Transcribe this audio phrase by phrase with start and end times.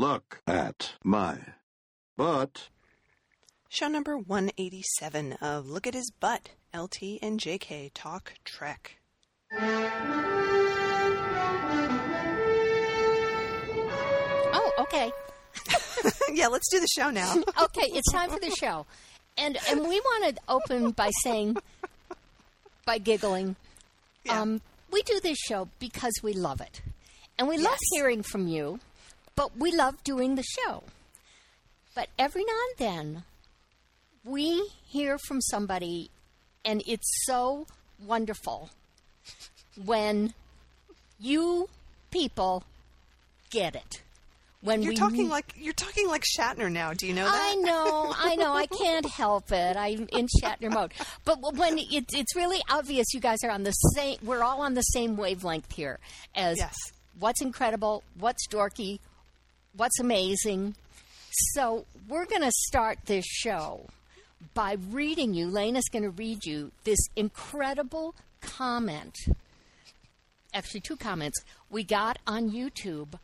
[0.00, 1.36] Look at my
[2.16, 2.70] butt.
[3.68, 6.52] Show number 187 of Look at His Butt.
[6.74, 8.96] LT and JK talk Trek.
[14.54, 15.12] Oh, okay.
[16.32, 17.34] yeah, let's do the show now.
[17.62, 18.86] Okay, it's time for the show.
[19.36, 21.58] And and we want to open by saying
[22.86, 23.54] by giggling.
[24.24, 24.40] Yeah.
[24.40, 26.80] Um, we do this show because we love it.
[27.38, 28.80] And we love hearing from you,
[29.40, 30.82] but we love doing the show.
[31.94, 33.22] But every now and then
[34.22, 36.10] we hear from somebody
[36.62, 37.66] and it's so
[38.06, 38.68] wonderful
[39.82, 40.34] when
[41.18, 41.70] you
[42.10, 42.64] people
[43.48, 44.02] get it.
[44.60, 46.92] When You're talking like you're talking like Shatner now.
[46.92, 47.34] Do you know that?
[47.34, 48.52] I know, I know.
[48.52, 49.74] I can't help it.
[49.74, 50.92] I'm in Shatner mode.
[51.24, 54.18] But when it, it's really obvious, you guys are on the same.
[54.22, 55.98] We're all on the same wavelength here.
[56.34, 56.76] As Yes.
[57.18, 58.98] what's incredible, what's dorky,
[59.76, 60.74] what's amazing.
[61.54, 63.86] So we're going to start this show
[64.54, 65.48] by reading you.
[65.48, 69.14] Lena's going to read you this incredible comment.
[70.52, 73.14] Actually, two comments we got on YouTube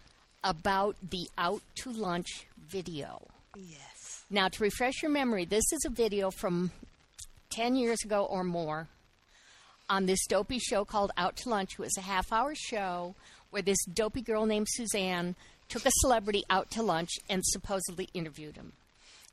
[0.45, 3.27] about the out to lunch video.
[3.57, 4.25] Yes.
[4.31, 6.71] Now, to refresh your memory, this is a video from
[7.51, 8.87] 10 years ago or more
[9.89, 11.75] on this dopey show called Out to Lunch.
[11.75, 13.15] It was a half hour show
[13.51, 15.35] where this dopey girl named Suzanne
[15.69, 18.73] took a celebrity out to lunch and supposedly interviewed him.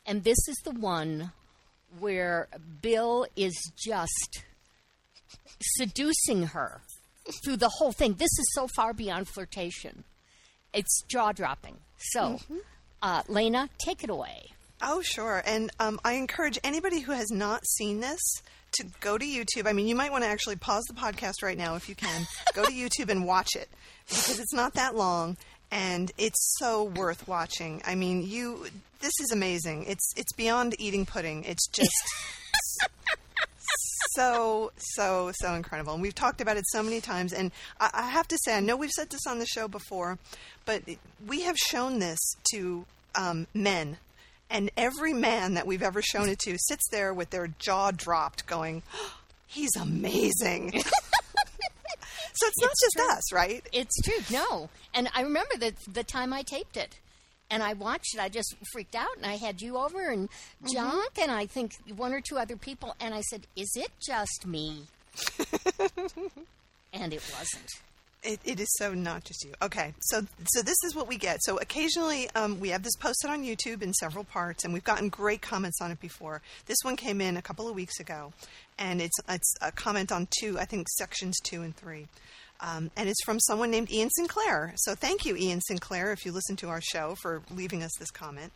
[0.06, 1.32] And this is the one
[2.00, 2.48] where
[2.82, 4.44] Bill is just
[5.62, 6.82] seducing her
[7.44, 8.14] through the whole thing.
[8.14, 10.04] This is so far beyond flirtation.
[10.74, 11.78] It's jaw dropping.
[11.98, 12.40] So,
[13.02, 14.48] uh, Lena, take it away.
[14.82, 15.42] Oh, sure.
[15.46, 18.20] And um, I encourage anybody who has not seen this
[18.74, 19.68] to go to YouTube.
[19.68, 22.28] I mean, you might want to actually pause the podcast right now if you can.
[22.54, 23.70] go to YouTube and watch it
[24.10, 25.38] because it's not that long
[25.74, 27.82] and it's so worth watching.
[27.84, 28.68] I mean, you.
[29.02, 29.86] This is amazing.
[29.88, 31.44] It's it's beyond eating pudding.
[31.44, 31.92] It's just.
[34.16, 38.10] so so so incredible and we've talked about it so many times and I, I
[38.12, 40.20] have to say i know we've said this on the show before
[40.66, 40.84] but
[41.26, 42.20] we have shown this
[42.52, 42.86] to
[43.16, 43.98] um, men
[44.52, 48.46] and every man that we've ever shown it to sits there with their jaw dropped
[48.46, 48.84] going
[49.48, 50.84] he's amazing
[52.36, 54.20] so it's not just us right It's true.
[54.32, 54.70] No.
[54.94, 57.00] And I remember the the time I taped it.
[57.50, 58.20] And I watched it.
[58.20, 60.74] I just freaked out, and I had you over and mm-hmm.
[60.74, 62.96] Jock, and I think one or two other people.
[63.00, 64.88] And I said, "Is it just me?"
[66.94, 67.70] and it wasn't.
[68.26, 69.54] It, it is so not just you.
[69.62, 71.40] Okay, so so this is what we get.
[71.44, 75.10] So occasionally um, we have this posted on YouTube in several parts, and we've gotten
[75.10, 76.42] great comments on it before.
[76.66, 78.32] This one came in a couple of weeks ago,
[78.80, 82.08] and it's it's a comment on two, I think sections two and three,
[82.62, 84.74] um, and it's from someone named Ian Sinclair.
[84.78, 88.12] So thank you, Ian Sinclair, if you listen to our show for leaving us this
[88.12, 88.54] comment.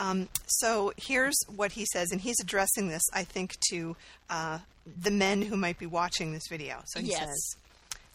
[0.00, 3.96] Um, so here's what he says, and he's addressing this, I think, to
[4.28, 4.58] uh,
[5.00, 6.82] the men who might be watching this video.
[6.86, 7.20] So he Yes.
[7.20, 7.56] says.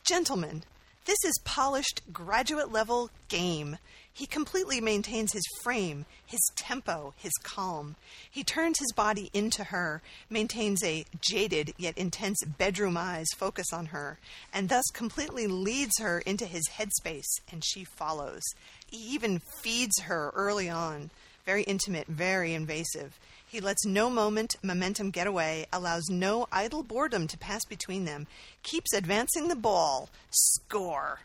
[0.03, 0.63] Gentlemen,
[1.05, 3.77] this is polished graduate level game.
[4.13, 7.95] He completely maintains his frame, his tempo, his calm.
[8.29, 13.87] He turns his body into her, maintains a jaded yet intense bedroom eyes focus on
[13.87, 14.19] her,
[14.53, 18.43] and thus completely leads her into his headspace, and she follows.
[18.85, 21.09] He even feeds her early on.
[21.45, 23.17] Very intimate, very invasive.
[23.51, 28.27] He lets no moment, momentum get away, allows no idle boredom to pass between them,
[28.63, 30.07] keeps advancing the ball.
[30.29, 31.19] Score.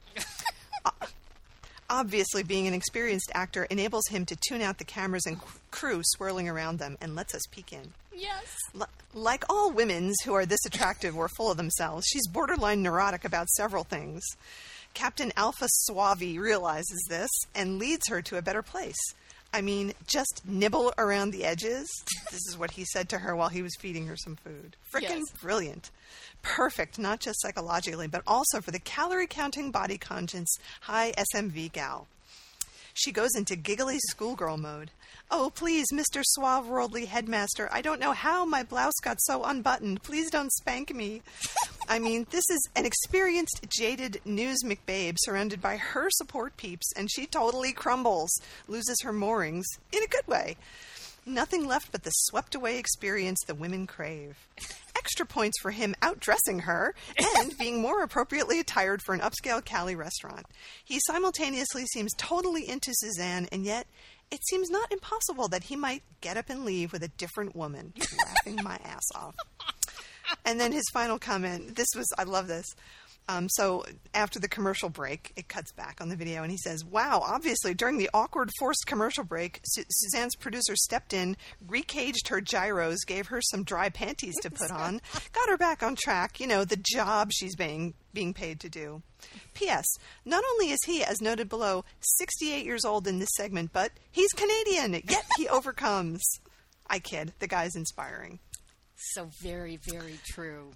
[1.88, 5.38] Obviously, being an experienced actor enables him to tune out the cameras and
[5.70, 7.92] crew swirling around them and lets us peek in.
[8.12, 8.56] Yes.
[8.75, 13.25] L- like all women's who are this attractive or full of themselves, she's borderline neurotic
[13.25, 14.25] about several things.
[14.94, 18.97] Captain Alpha Suave realizes this and leads her to a better place.
[19.56, 21.89] I mean, just nibble around the edges.
[22.31, 24.77] This is what he said to her while he was feeding her some food.
[24.93, 25.41] Frickin' Yes.
[25.41, 25.91] brilliant.
[26.43, 30.49] Perfect, not just psychologically, but also for the calorie counting body conscious
[30.83, 32.06] high SMV gal.
[32.99, 34.91] She goes into giggly schoolgirl mode.
[35.31, 36.22] Oh, please, Mr.
[36.25, 40.03] Suave Worldly Headmaster, I don't know how my blouse got so unbuttoned.
[40.03, 41.21] Please don't spank me.
[41.91, 47.10] I mean, this is an experienced, jaded news McBabe surrounded by her support peeps, and
[47.10, 48.31] she totally crumbles,
[48.66, 50.57] loses her moorings, in a good way.
[51.27, 54.39] Nothing left but the swept away experience the women crave.
[55.06, 56.92] Extra points for him outdressing her
[57.36, 60.47] and being more appropriately attired for an upscale Cali restaurant.
[60.84, 63.86] He simultaneously seems totally into Suzanne, and yet
[64.32, 67.92] it seems not impossible that he might get up and leave with a different woman.
[68.26, 69.36] Laughing my ass off.
[70.44, 72.66] And then his final comment this was, I love this.
[73.28, 73.84] Um, so
[74.15, 77.23] after the commercial break, it cuts back on the video, and he says, "Wow!
[77.25, 81.37] Obviously, during the awkward, forced commercial break, Su- Suzanne's producer stepped in,
[81.67, 85.01] recaged her gyros, gave her some dry panties to put on,
[85.33, 86.39] got her back on track.
[86.39, 89.03] You know, the job she's being being paid to do."
[89.55, 89.87] P.S.
[90.25, 91.84] Not only is he, as noted below,
[92.19, 94.93] 68 years old in this segment, but he's Canadian.
[94.93, 96.23] Yet he overcomes.
[96.87, 97.33] I kid.
[97.41, 98.39] The guy's inspiring.
[98.95, 100.71] So very, very true.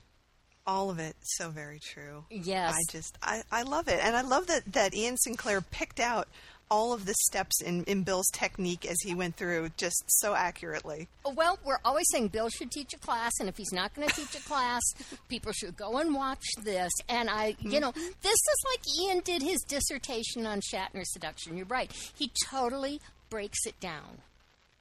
[0.70, 2.24] All of it so very true.
[2.30, 2.74] Yes.
[2.74, 3.98] I just I, I love it.
[4.02, 6.28] And I love that, that Ian Sinclair picked out
[6.70, 11.08] all of the steps in, in Bill's technique as he went through just so accurately.
[11.24, 14.14] Well, we're always saying Bill should teach a class, and if he's not going to
[14.14, 14.80] teach a class,
[15.28, 16.92] people should go and watch this.
[17.08, 18.10] And I, you know, Mm-hmm.
[18.22, 21.56] this is like Ian did his dissertation on Shatner seduction.
[21.56, 23.00] You're right; he totally
[23.30, 24.18] breaks it down.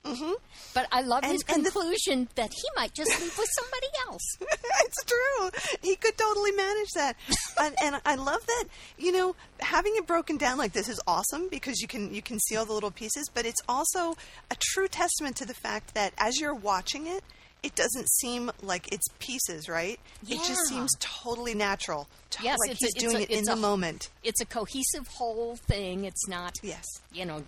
[0.05, 0.31] Mm-hmm.
[0.73, 4.37] But I love his And- the- conclusion that he might just sleep with somebody else.
[4.41, 5.49] it's true.
[5.81, 7.15] He could totally manage that.
[7.61, 8.65] and, and I love that,
[8.97, 12.39] you know, having it broken down like this is awesome because you can you can
[12.39, 14.15] see all the little pieces, but it's also
[14.51, 17.23] a true testament to the fact that as you're watching it,
[17.61, 19.99] it doesn't seem like it's pieces, right?
[20.23, 20.37] Yeah.
[20.37, 22.07] It just seems totally natural.
[22.31, 24.09] To- Yes, like it's he's a, doing it's it in it's the moment.
[24.23, 26.05] It's a cohesive whole thing.
[26.05, 26.85] It's not, Yes.
[27.11, 27.43] you know,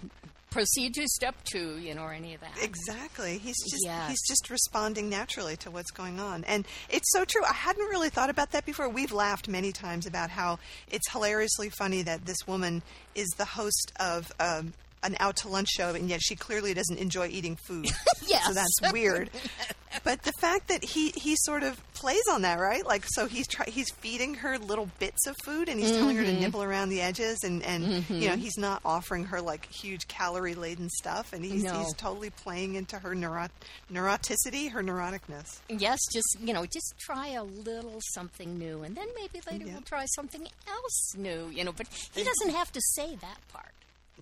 [0.51, 2.51] procedure step two, you know, or any of that.
[2.61, 3.37] Exactly.
[3.39, 4.09] He's just Yes.
[4.09, 6.43] he's just responding naturally to what's going on.
[6.43, 7.41] And it's so true.
[7.43, 8.87] I hadn't really thought about that before.
[8.89, 10.59] We've laughed many times about how
[10.89, 12.83] it's hilariously funny that this woman
[13.15, 16.97] is the host of um, an out to lunch show and yet she clearly doesn't
[16.99, 17.87] enjoy eating food.
[18.27, 18.45] Yes.
[18.47, 19.29] So that's weird.
[20.05, 22.85] but the fact that he he sort of plays on that, right?
[22.85, 26.23] Like so he's try, he's feeding her little bits of food and he's telling her
[26.23, 26.35] Mm-hmm.
[26.35, 30.07] to nibble around the edges and and you know, he's not offering her like huge
[30.07, 31.79] calorie laden stuff and he's No.
[31.79, 33.49] he's totally playing into her neurot-
[33.91, 35.59] neuroticity, her neuroticness.
[35.67, 39.73] Yes, just you know, just try a little something new, and then maybe later Yeah.
[39.73, 41.49] we'll try something else new.
[41.53, 43.71] You know, but he doesn't have to say that part.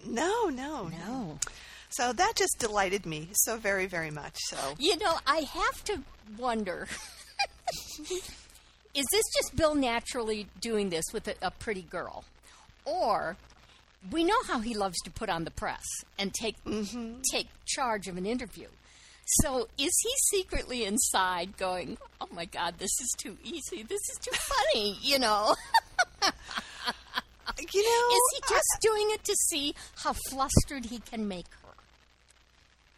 [0.05, 1.39] No, no, No.
[1.89, 4.37] So that just delighted me so very, very much.
[4.37, 6.03] So You know, I have to
[6.37, 6.87] wonder:
[8.93, 12.25] is this just Bill naturally doing this with a, a pretty girl,
[12.85, 13.37] or
[14.11, 15.85] we know how he loves to put on the press
[16.17, 17.21] and take mm-hmm.
[17.31, 18.67] take charge of an interview.
[19.41, 23.83] So is he secretly inside going, "Oh my God, this is too easy.
[23.83, 25.55] This is too funny," you know?
[27.73, 31.69] you know, Is he just doing it to see how flustered he can make her?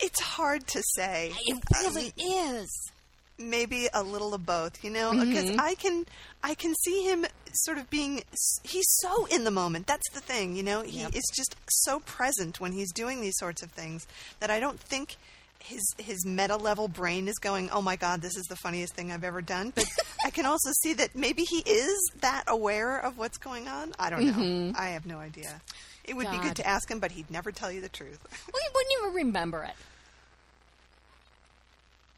[0.03, 1.31] it's hard to say.
[1.45, 2.91] It really um, is.
[3.37, 5.59] maybe a little of both, you know, because mm-hmm.
[5.59, 6.05] I can
[6.43, 8.23] I can see him sort of being
[8.63, 9.85] he's so in the moment.
[9.85, 10.81] That's the thing, you know.
[10.81, 11.15] He Yep.
[11.15, 14.07] is just so present when he's doing these sorts of things
[14.39, 15.17] that I don't think
[15.63, 19.11] his his meta level brain is going, "Oh my god, this is the funniest thing
[19.11, 19.85] I've ever done." But
[20.25, 23.93] I can also see that maybe he is that aware of what's going on.
[23.99, 24.33] I don't know.
[24.33, 24.75] Mm-hmm.
[24.77, 25.61] I have no idea.
[26.03, 28.19] It would be good to ask him, but he'd never tell you the truth.
[28.51, 29.75] Well, you wouldn't even remember it.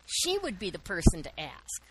[0.05, 1.81] She would be the person to ask.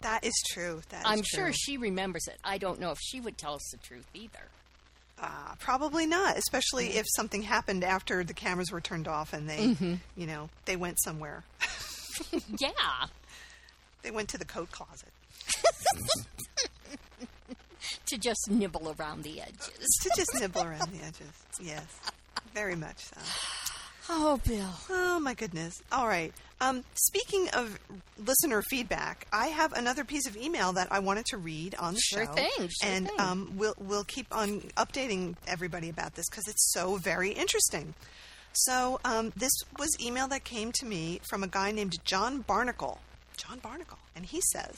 [0.00, 0.82] that is true.
[0.90, 1.24] That is I'm true.
[1.46, 2.38] sure she remembers it.
[2.44, 4.48] I don't know if she would tell us the truth either.
[5.22, 9.66] Uh, probably not, especially if something happened after the cameras were turned off and they,
[9.68, 9.94] Mm-hmm.
[10.16, 11.44] you know, they went somewhere.
[12.58, 12.70] Yeah.
[14.02, 15.08] They went to the coat closet
[18.06, 19.88] To just nibble around the edges.
[20.02, 21.32] to just nibble around the edges.
[21.60, 21.86] Yes,
[22.54, 23.20] very much so.
[24.12, 24.68] Oh, Bill.
[24.90, 25.80] Oh my goodness!
[25.92, 26.32] All right.
[26.60, 27.78] Um, speaking of
[28.18, 32.00] listener feedback, I have another piece of email that I wanted to read on the
[32.00, 33.20] Sure show, thing, sure and thing.
[33.20, 37.94] Um, we'll we'll keep on updating everybody about this because it's so very interesting.
[38.52, 42.98] So um, this was email that came to me from a guy named John Barnacle.
[43.36, 44.76] John Barnacle, and he says,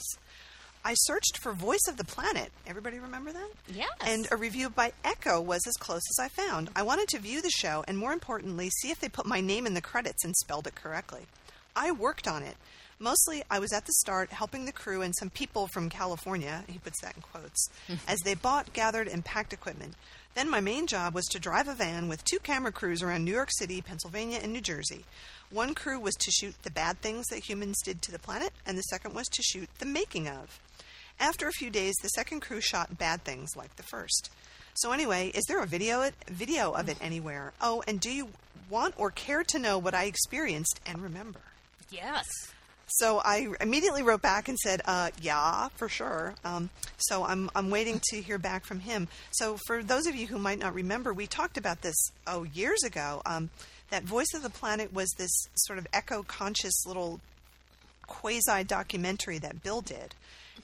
[0.85, 2.51] "I searched for Voice of the Planet.
[2.67, 3.49] Everybody remember that?
[3.73, 3.89] Yes.
[4.01, 6.69] And a review by Echo was as close as I found.
[6.75, 9.65] I wanted to view the show and, more importantly, see if they put my name
[9.65, 11.21] in the credits and spelled it correctly.
[11.75, 12.57] I worked on it.
[12.99, 16.79] Mostly, I was at the start helping the crew and some people from California, he
[16.79, 17.69] puts that in quotes,
[18.07, 19.95] as they bought, gathered, and packed equipment.
[20.35, 23.31] Then my main job was to drive a van with two camera crews around New
[23.33, 25.05] York City, Pennsylvania, and New Jersey.
[25.49, 28.77] One crew was to shoot the bad things that humans did to the planet, and
[28.77, 30.59] the second was to shoot the making of.
[31.19, 34.29] After a few days, the second crew shot bad things like the first.
[34.73, 37.53] So anyway, is there a video it, video of it anywhere?
[37.61, 38.29] Oh, and do you
[38.69, 41.41] want or care to know what I experienced and remember?
[41.91, 42.25] Yes.
[42.87, 47.69] So I immediately wrote back and said, uh, "Yeah, for sure." Um, so I'm I'm
[47.69, 49.07] waiting to hear back from him.
[49.31, 51.95] So for those of you who might not remember, we talked about this
[52.27, 53.21] oh years ago.
[53.25, 53.49] Um,
[53.89, 57.19] that Voice of the Planet was this sort of echo conscious little
[58.07, 60.15] quasi documentary that Bill did.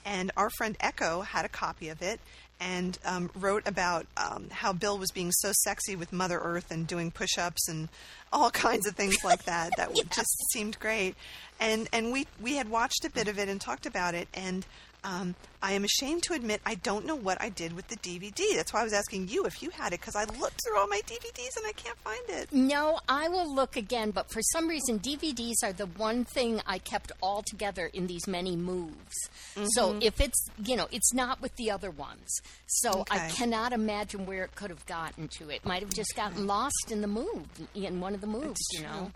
[0.06, 2.20] And our friend Echo had a copy of it,
[2.60, 6.86] and um, wrote about um, how Bill was being so sexy with Mother Earth and
[6.86, 7.89] doing push-ups and
[8.34, 9.72] all kinds of things like that.
[9.77, 10.03] That Yeah.
[10.13, 11.15] just seemed great.
[11.60, 14.28] And and we we had watched a bit of it and talked about it.
[14.34, 14.66] And
[15.01, 18.44] um, I am ashamed to admit I don't know what I did with the DVD.
[18.56, 20.88] That's why I was asking you if you had it because I looked through all
[20.89, 22.51] my DVDs and I can't find it.
[22.51, 26.80] No, I will look again, but for some reason, DVDs are the one thing I
[26.80, 29.16] kept all together in these many moves.
[29.72, 30.00] So Mm-hmm.
[30.01, 32.28] if it's, you know, it's not with the other ones.
[32.68, 35.50] So I cannot imagine where it could have gotten to.
[35.50, 38.82] It might have just gotten lost in the move, in one of the moves, you
[38.84, 39.12] know.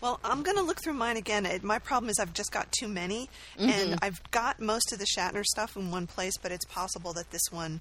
[0.00, 1.46] Well, I'm going to look through mine again.
[1.46, 5.06] It, my problem is I've just got too many, and I've got most of the
[5.06, 7.80] Shatner stuff in one place, but it's possible that this one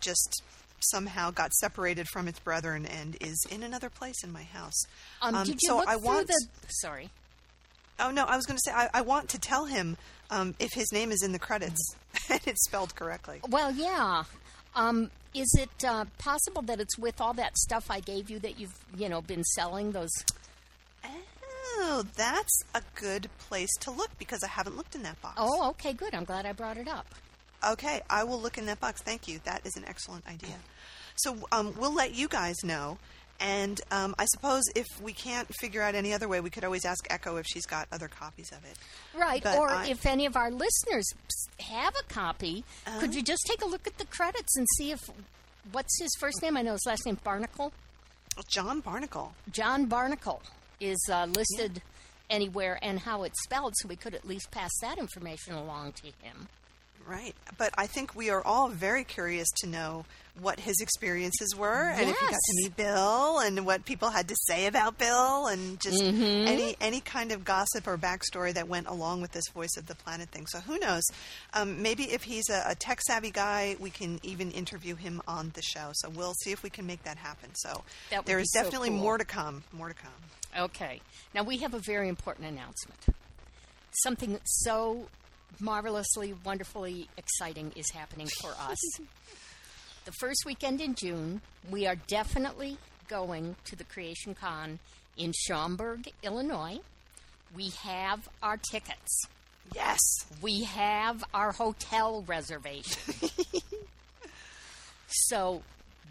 [0.00, 0.42] just
[0.80, 4.84] somehow got separated from its brethren and is in another place in my house.
[5.22, 6.26] Um, did you so look I want.
[6.26, 6.46] the?
[6.68, 7.10] Sorry.
[7.98, 9.96] Oh no, I was going to say I, I want to tell him
[10.30, 11.94] um, if his name is in the credits
[12.28, 13.40] and it's spelled correctly.
[13.48, 14.24] Well, yeah.
[14.74, 18.58] Um, is it uh, possible that it's with all that stuff I gave you that
[18.58, 20.10] you've, you know, been selling those?
[21.76, 25.34] Oh, that's a good place to look because I haven't looked in that box.
[25.38, 26.14] Oh, okay, good.
[26.14, 27.06] I'm glad I brought it up.
[27.66, 29.02] Okay, I will look in that box.
[29.02, 29.40] Thank you.
[29.44, 30.56] That is an excellent idea.
[31.16, 32.98] So um, we'll let you guys know.
[33.40, 36.84] And um, I suppose if we can't figure out any other way, we could always
[36.84, 38.76] ask Echo if she's got other copies of it.
[39.18, 39.42] Right.
[39.42, 41.04] But or I- if any of our listeners
[41.60, 43.00] have a copy, Uh-huh.
[43.00, 45.00] could you just take a look at the credits and see if
[45.72, 46.56] what's his first name?
[46.56, 47.72] I know his last name Barnacle.
[48.48, 49.34] John Barnacle.
[49.50, 50.42] John Barnacle
[50.80, 51.82] is uh, listed
[52.30, 56.06] anywhere and how it's spelled, so we could at least pass that information along to
[56.22, 56.48] him.
[57.06, 57.34] Right.
[57.58, 60.04] But I think we are all very curious to know
[60.40, 64.26] what his experiences were and if he got to meet Bill and what people had
[64.26, 66.48] to say about Bill and just Mm-hmm.
[66.48, 69.94] any any kind of gossip or backstory that went along with this voice of the
[69.94, 70.46] planet thing.
[70.48, 71.02] So who knows?
[71.52, 75.52] Um, maybe if he's a, a tech savvy guy, we can even interview him on
[75.54, 75.90] the show.
[75.92, 77.50] So we'll see if we can make that happen.
[77.54, 78.98] So That there so definitely cool.
[78.98, 79.62] more to come.
[79.72, 80.10] More to come.
[80.64, 81.00] Okay.
[81.32, 82.98] Now we have a very important announcement.
[84.02, 85.06] Something so
[85.60, 88.78] marvelously, wonderfully exciting is happening for us.
[90.04, 92.76] the first weekend in June, we are definitely
[93.08, 94.78] going to the Creation Con
[95.16, 96.78] in Schaumburg, Illinois.
[97.54, 99.26] We have our tickets.
[99.74, 99.98] Yes.
[100.42, 103.30] We have our hotel reservation.
[105.06, 105.62] so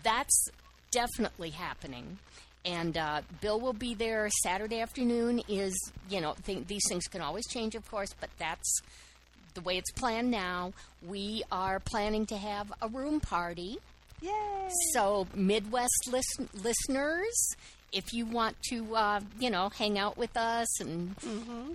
[0.03, 0.47] that's
[0.91, 2.17] definitely happening.
[2.65, 5.41] And uh, Bill will be there Saturday afternoon.
[5.49, 5.75] Is
[6.09, 8.81] you know th- these things can always change, of course, but that's
[9.53, 10.73] the way it's planned now.
[11.05, 13.77] We are planning to have a room party.
[14.21, 14.69] Yay.
[14.93, 17.55] So, Midwest listen- listeners,
[17.91, 21.15] if you want to, uh, you know, hang out with us and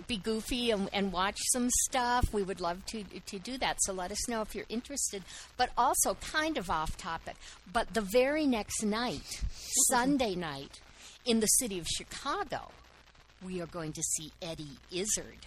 [0.07, 3.77] be goofy and, and watch some stuff, we would love to to do that.
[3.81, 5.23] So let us know if you're interested.
[5.57, 7.35] But also, kind of off topic,
[7.71, 9.41] but the very next night,
[9.89, 10.79] Sunday night,
[11.25, 12.71] in the city of Chicago,
[13.45, 15.45] we are going to see Eddie Izzard.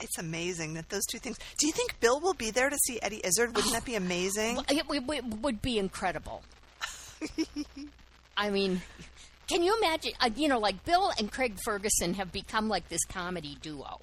[0.00, 1.38] It's amazing that those two things.
[1.58, 3.54] Do you think Bill will be there to see Eddie Izzard?
[3.54, 4.58] Wouldn't that be amazing?
[4.68, 4.86] It,
[5.42, 6.42] would be incredible.
[8.36, 8.80] I mean,
[9.48, 10.12] can you imagine?
[10.20, 14.00] Uh, you know, like Bill and Craig Ferguson have become like this comedy duo.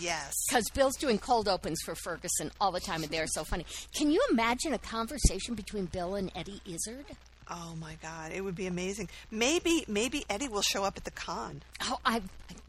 [0.00, 0.34] Yes.
[0.48, 3.66] Because Bill's doing cold opens for Ferguson all the time, and they're so funny.
[3.94, 7.06] Can you imagine a conversation between Bill and Eddie Izzard?
[7.50, 9.08] Oh my God, it would be amazing.
[9.30, 11.62] Maybe, maybe Eddie will show up at the con.
[11.82, 12.20] Oh, I,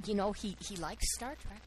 [0.06, 1.62] you know, he he likes Star Trek.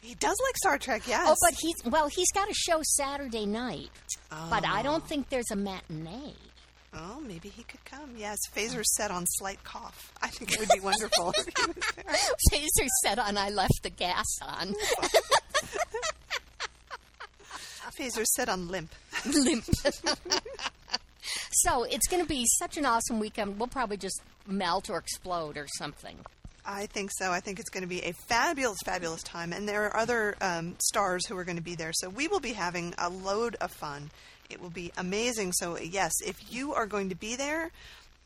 [0.00, 1.26] He does like Star Trek, yes.
[1.28, 3.90] Oh, but he's well, he's got a show Saturday night,
[4.30, 5.06] but I don't oh.
[5.06, 6.34] think there's a matinee.
[6.94, 8.10] oh, maybe he could come.
[8.16, 10.12] Yes, Phaser set on slight cough.
[10.22, 12.04] I think it would be wonderful if he was there.
[12.52, 14.74] Taser said on, I left the gas on.
[17.98, 18.90] Phaser set on limp.
[19.24, 19.64] limp.
[21.52, 23.58] so it's going to be such an awesome weekend.
[23.58, 26.18] We'll probably just melt or explode or something.
[26.66, 27.30] I think so.
[27.30, 29.52] I think it's going to be a fabulous, fabulous time.
[29.52, 31.92] And there are other um, stars who are going to be there.
[31.94, 34.10] So we will be having a load of fun.
[34.50, 35.52] It will be amazing.
[35.52, 37.70] So, yes, if you are going to be there,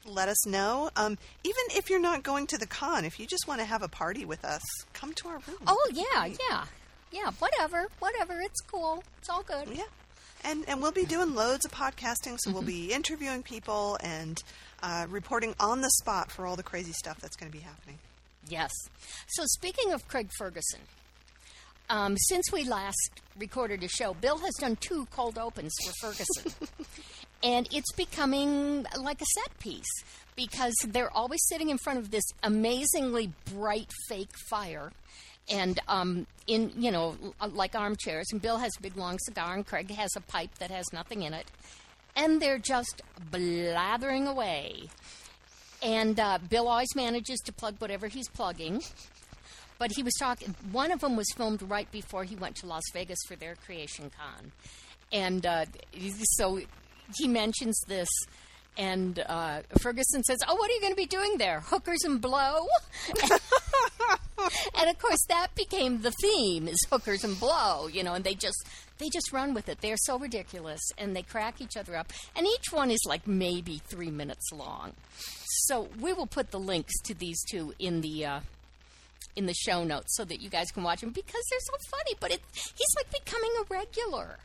[0.07, 0.91] let us know.
[0.97, 3.83] Um, even if you're not going to the con, if you just want to have
[3.83, 5.59] a party with us, come to our room.
[5.67, 6.65] Oh yeah, yeah,
[7.13, 7.31] yeah.
[7.39, 8.41] Whatever, whatever.
[8.41, 9.03] It's cool.
[9.19, 9.69] It's all good.
[9.73, 9.85] Yeah.
[10.43, 14.43] And, and we'll be doing loads of podcasting, so we'll be interviewing people and
[14.83, 17.99] uh, reporting on the spot for all the crazy stuff that's going to be happening.
[18.51, 18.71] Yes.
[19.29, 20.81] So speaking of Craig Ferguson,
[21.89, 26.69] um, since we last recorded a show, Bill has done two cold opens for Ferguson.
[27.43, 30.05] and it's becoming like a set piece
[30.37, 34.93] because they're always sitting in front of this amazingly bright fake fire
[35.49, 37.17] and um, in you know
[37.53, 40.71] like armchairs and bill has a big long cigar and craig has a pipe that
[40.71, 41.47] has nothing in it
[42.17, 44.89] and they're just blathering away.
[45.83, 48.83] And uh, Bill always manages to plug whatever he's plugging.
[49.79, 50.55] But he was talking.
[50.73, 54.11] One of them was filmed right before he went to Las Vegas for their Creation
[54.11, 54.53] Con,
[55.11, 55.65] and uh,
[56.37, 56.61] so
[57.17, 58.09] he mentions this.
[58.77, 61.61] And uh, Ferguson says, "Oh, what are you going to be doing there?
[61.61, 62.67] Hookers and blow?"
[64.79, 67.87] and of course, that became the theme: is hookers and blow.
[67.87, 68.63] You know, and they just
[69.01, 69.81] they just run with it.
[69.81, 72.13] They're so ridiculous, and they crack each other up.
[72.37, 74.93] And each one is like maybe three minutes long.
[75.67, 78.41] So we will put the links to these two in the uh,
[79.35, 82.15] in the show notes so that you guys can watch them because they're so funny.
[82.21, 84.37] But it, he's like becoming a regular.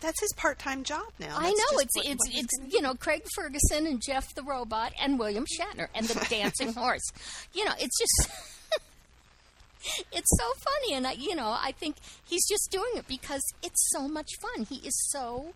[0.00, 1.34] That's his part-time job now.
[1.36, 4.92] I know it's what- it's what it's you know Craig Ferguson and Jeff the robot
[5.00, 7.02] and William Shatner and the dancing horse.
[7.52, 8.30] You know, it's just
[10.12, 13.90] it's so funny and I, you know, I think he's just doing it because it's
[13.90, 14.66] so much fun.
[14.66, 15.52] He is so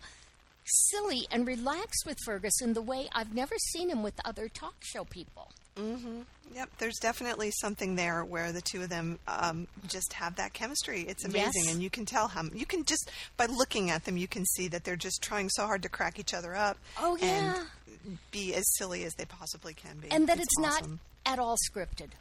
[0.65, 5.03] silly and relaxed with Ferguson the way I've never seen him with other talk show
[5.03, 5.51] people.
[5.77, 6.21] Mm-hmm.
[6.55, 11.01] Yep, there's definitely something there where the two of them um, just have that chemistry.
[11.01, 11.73] It's amazing, Yes.
[11.73, 14.67] and you can tell how you can just by looking at them, you can see
[14.69, 16.77] that they're just trying so hard to crack each other up.
[16.99, 17.63] Oh, yeah.
[18.05, 20.99] and be as silly as they possibly can be, And that it's, not awesome.
[21.25, 22.11] at all scripted.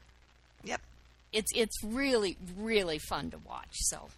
[0.64, 0.80] Yep,
[1.34, 3.72] it's it's really really fun to watch.
[3.72, 4.08] So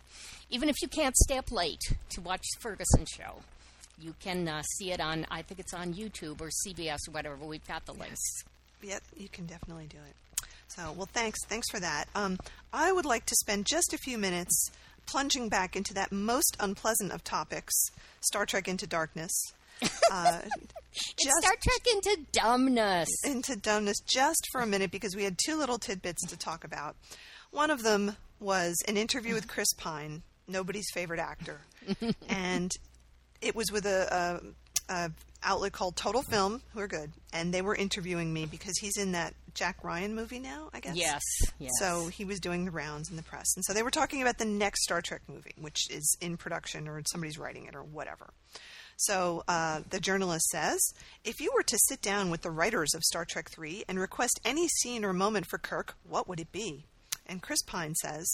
[0.51, 1.81] even if you can't stay up late
[2.11, 3.41] to watch the Ferguson show,
[3.99, 7.37] you can uh, see it on I think it's on YouTube or CBS or whatever.
[7.37, 8.23] We've got the links.
[8.83, 10.47] Yep, you can definitely do it.
[10.69, 12.07] So, well, thanks, thanks for that.
[12.15, 12.39] Um,
[12.73, 14.71] I would like to spend just a few minutes
[15.07, 17.73] plunging back into that most unpleasant of topics,
[18.21, 19.33] Star Trek Into Darkness.
[20.11, 20.41] Uh,
[20.97, 23.09] just Star Trek into dumbness.
[23.25, 26.97] into dumbness just for a minute because we had two little tidbits to talk about.
[27.51, 31.61] One of them was an interview with Chris Pine, nobody's favorite actor,
[32.29, 32.71] and
[33.41, 34.43] it was with a,
[34.89, 35.11] a, a
[35.43, 39.13] outlet called Total Film, who are good, and they were interviewing me because he's in
[39.13, 40.97] that Jack Ryan movie now, I guess.
[40.97, 41.23] Yes,
[41.59, 41.71] yes.
[41.79, 44.39] So he was doing the rounds in the press, and so they were talking about
[44.39, 48.31] the next Star Trek movie, which is in production or somebody's writing it or whatever.
[48.97, 50.81] So uh, the journalist says,
[51.25, 54.41] if you were to sit down with the writers of Star Trek III and request
[54.45, 56.85] any scene or moment for Kirk, what would it be?
[57.29, 58.25] And Chris Pine says,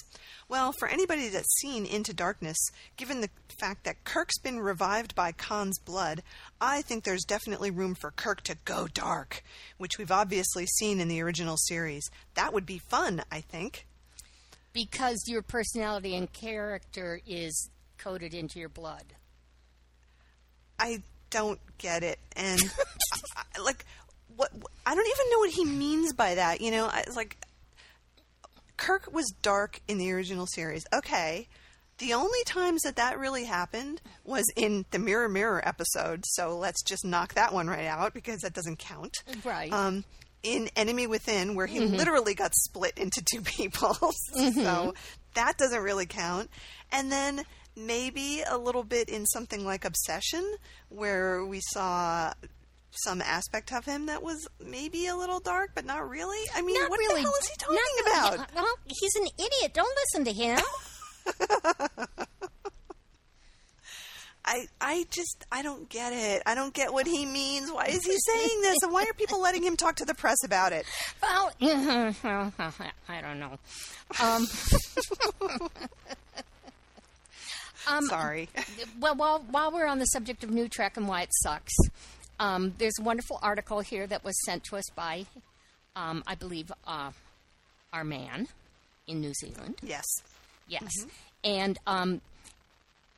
[0.50, 2.58] well, for anybody that's seen Into Darkness,
[2.98, 6.22] given the fact that Kirk's been revived by Khan's blood,
[6.60, 9.42] I think there's definitely room for Kirk to go dark,
[9.78, 12.08] which we've obviously seen in the original series.
[12.34, 13.86] That would be fun, I think.
[14.74, 19.04] because your personality and character is coded into your blood.
[20.82, 22.60] I don't get it, and
[23.36, 23.84] I, like
[24.36, 24.50] what
[24.84, 26.60] I don't even know what he means by that.
[26.60, 27.38] You know, I, it's like
[28.76, 30.84] Kirk was dark in the original series.
[30.92, 31.46] Okay,
[31.98, 36.24] the only times that that really happened was in the Mirror Mirror episode.
[36.26, 39.14] So let's just knock that one right out because that doesn't count.
[39.44, 39.72] Right.
[39.72, 40.04] Um,
[40.42, 43.96] in Enemy Within, where he literally got split into two people,
[44.34, 44.94] so
[45.34, 46.50] that doesn't really count.
[46.90, 47.44] And then
[47.76, 50.44] maybe a little bit in something like Obsession,
[50.88, 52.32] where we saw
[52.90, 56.38] some aspect of him that was maybe a little dark, but not really.
[56.54, 57.22] I mean, Not what really.
[57.22, 58.54] the hell is he talking Not- about?
[58.54, 59.72] Well, he's an idiot.
[59.74, 60.60] Don't listen to him.
[64.44, 66.42] I I just I don't get it.
[66.44, 67.70] I don't get what he means.
[67.70, 68.82] Why is he saying this?
[68.82, 70.84] And why are people letting him talk to the press about it?
[71.22, 71.52] Well,
[73.08, 73.56] I don't know.
[74.20, 74.46] Um,
[77.88, 78.48] Um, Sorry.
[79.00, 81.74] well, while while we're on the subject of New Trek and why it sucks,
[82.38, 85.26] um, there's a wonderful article here that was sent to us by,
[85.96, 87.10] um, I believe, uh,
[87.92, 88.48] our man
[89.06, 89.76] in New Zealand.
[89.82, 90.04] yes.
[90.68, 90.90] Yes,
[91.44, 92.20] and um,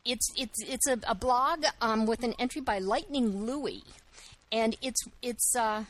[0.04, 3.84] it's it's it's a, a blog um, with an entry by Lightning Louie,
[4.50, 5.84] and it's it's uh,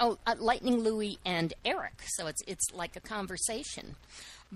[0.00, 3.94] oh uh, Lightning Louie and Eric, so it's it's like a conversation,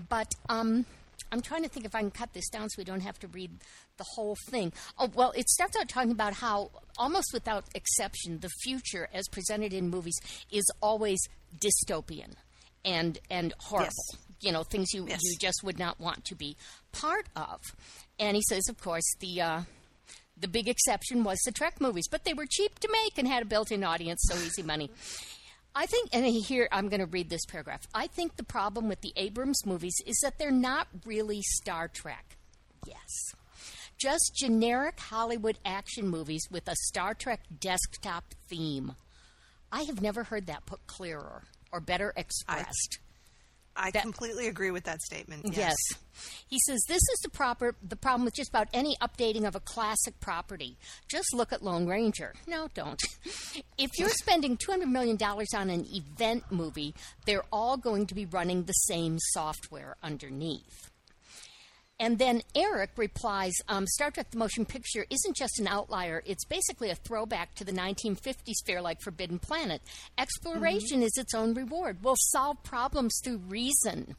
[0.09, 0.85] but um.
[1.33, 3.27] I'm trying to think if I can cut this down so we don't have to
[3.27, 3.51] read
[3.97, 4.71] the whole thing.
[4.99, 9.73] Oh, well, it starts out talking about how, almost without exception, the future as presented
[9.73, 10.17] in movies
[10.51, 11.19] is always
[11.59, 12.33] dystopian
[12.85, 14.19] and and horrible Yes.
[14.41, 15.19] you know things you Yes.
[15.23, 16.55] you just would not want to be
[16.91, 17.59] part of.
[18.19, 19.61] And he says, of course, the uh,
[20.37, 23.43] the big exception was the Trek movies, but they were cheap to make and had
[23.43, 24.89] a built-in audience, so easy money.
[25.75, 27.87] I think, and here I'm going to read this paragraph.
[27.95, 32.37] I think the problem with the Abrams movies is that they're not really Star Trek.
[32.85, 33.33] Yes.
[33.97, 38.93] Just generic Hollywood action movies with a Star Trek desktop theme.
[39.71, 42.99] I have never heard that put clearer or better expressed.
[43.75, 45.45] I That- completely agree with that statement.
[45.45, 45.57] Yes.
[45.57, 45.75] Yes.
[46.47, 49.59] He says this is the proper the problem with just about any updating of a
[49.59, 50.77] classic property.
[51.09, 52.33] Just look at Lone Ranger.
[52.45, 53.01] No, don't.
[53.77, 56.93] If you're spending 200 million dollars on an event movie,
[57.25, 60.91] they're all going to be running the same software underneath.
[61.99, 66.45] And then Eric replies um, Star Trek the Motion Picture isn't just an outlier, it's
[66.45, 69.81] basically a throwback to the 1950s fare like Forbidden Planet.
[70.17, 71.99] Exploration is its own reward.
[72.01, 74.15] We'll solve problems through reason.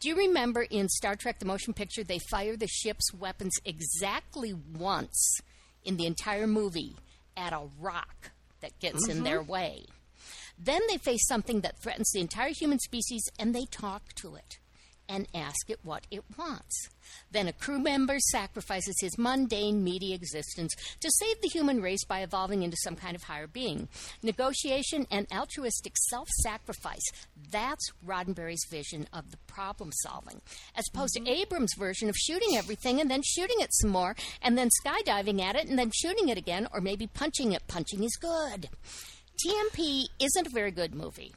[0.00, 4.54] Do you remember in Star Trek the Motion Picture, they fire the ship's weapons exactly
[4.78, 5.40] once
[5.84, 6.96] in the entire movie
[7.36, 9.84] at a rock that gets in their way?
[10.58, 14.58] Then they face something that threatens the entire human species and they talk to it
[15.10, 16.88] and ask it what it wants.
[17.32, 22.20] Then a crew member sacrifices his mundane, meaty existence to save the human race by
[22.20, 23.88] evolving into some kind of higher being.
[24.22, 27.02] Negotiation and altruistic self sacrifice.
[27.50, 30.40] That's Roddenberry's vision of the problem solving.
[30.76, 31.40] As opposed to mm-hmm.
[31.40, 35.56] Abrams' version of shooting everything and then shooting it some more, and then skydiving at
[35.56, 37.66] it and then shooting it again, or maybe punching it.
[37.66, 38.68] Punching is good.
[39.44, 41.34] TMP isn't a very good movie,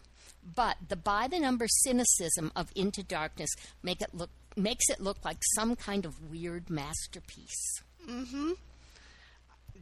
[0.56, 3.50] but the by the number cynicism of Into Darkness
[3.82, 7.82] make it look makes it look like some kind of weird masterpiece.
[8.08, 8.58] Mhm.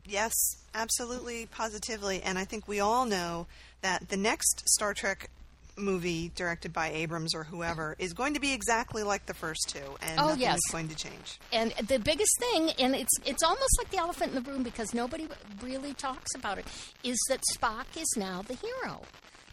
[0.06, 0.34] Yes,
[0.74, 2.22] absolutely, positively.
[2.24, 3.48] And I think we all know
[3.82, 5.30] that the next Star Trek
[5.78, 9.96] movie directed by Abrams or whoever is going to be exactly like the first two,
[10.02, 10.58] and Oh, nothing yes.
[10.58, 11.40] is going to change.
[11.52, 14.94] And the biggest thing, and it's it's almost like the elephant in the room because
[14.94, 15.28] nobody
[15.62, 16.66] really talks about it,
[17.04, 19.02] is that Spock is now the hero.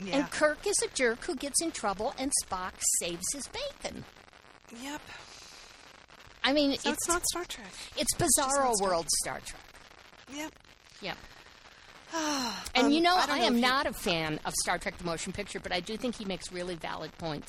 [0.03, 0.17] Yeah.
[0.19, 4.05] And Kirk is a jerk who gets in trouble, and Spock saves his bacon.
[4.83, 5.01] Yep.
[6.45, 7.73] I mean, So it's it's not Star Trek.
[7.97, 9.63] it's Bizarro Star World Star Trek.
[10.33, 10.53] Yep.
[11.03, 11.17] Yep.
[12.75, 15.05] and Um, you know, I I, am you- not a fan of Star Trek the
[15.05, 17.49] Motion Picture, but I do think he makes really valid points.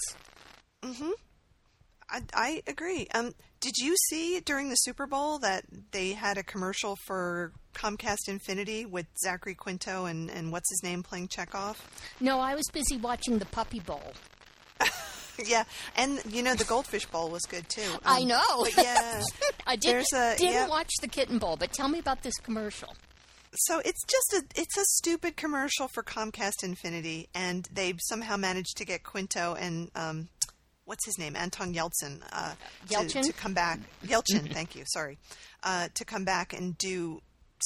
[0.83, 3.07] I, I agree.
[3.13, 8.27] Um, did you see during the Super Bowl that they had a commercial for Comcast
[8.27, 11.77] Xfinity with Zachary Quinto and, and what's his name playing Chekhov?
[12.19, 14.13] No, I was busy watching the Puppy Bowl.
[15.45, 15.63] yeah,
[15.97, 17.81] and you know the Goldfish Bowl was good too.
[17.93, 18.63] Um, I know.
[18.63, 19.21] But yeah,
[19.67, 20.67] I did, a- didn't yeah.
[20.67, 22.95] watch the Kitten Bowl, but tell me about this commercial.
[23.53, 28.77] so it's just a it's a stupid commercial for Comcast Xfinity, and they somehow managed
[28.77, 30.29] to get Quinto and um,
[30.89, 32.55] what's his name, Anton Yeltsin, uh,
[32.89, 33.21] to, Yelchin?
[33.21, 33.79] to come back.
[34.03, 34.83] Yelchin, thank you.
[34.87, 35.19] Sorry,
[35.63, 37.21] uh, to come back and do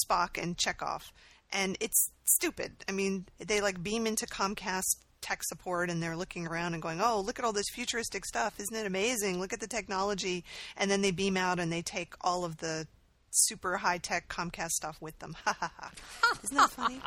[0.05, 1.11] Spock and Chekhov,
[1.51, 2.83] and it's stupid.
[2.89, 6.99] I mean, they like beam into Comcast tech support and they're looking around and going,
[7.01, 8.59] "Oh, look at all this futuristic stuff!
[8.59, 9.39] Isn't it amazing?
[9.39, 10.43] Look at the technology!"
[10.75, 12.87] And then they beam out and they take all of the
[13.31, 15.33] super high tech Comcast stuff with them.
[15.45, 15.91] Ha ha ha!
[16.43, 16.99] Isn't that funny?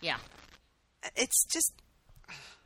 [0.00, 0.16] Yeah.
[1.14, 1.74] It's just,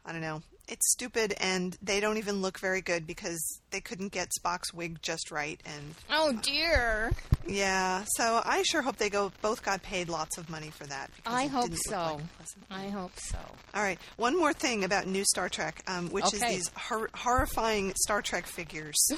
[0.07, 0.43] I don't know.
[0.73, 3.39] It's stupid, and they don't even look very good because
[3.73, 5.61] they couldn't get Spock's wig just right.
[5.67, 7.13] And Oh dear.
[7.47, 11.11] yeah, so I sure hope they go both got paid lots of money for that.
[11.15, 12.23] because I hope so.
[12.71, 13.37] like I hope so.
[13.75, 17.93] All right, one more thing about new Star Trek, um, which is these hor- horrifying
[18.05, 18.97] Star Trek figures.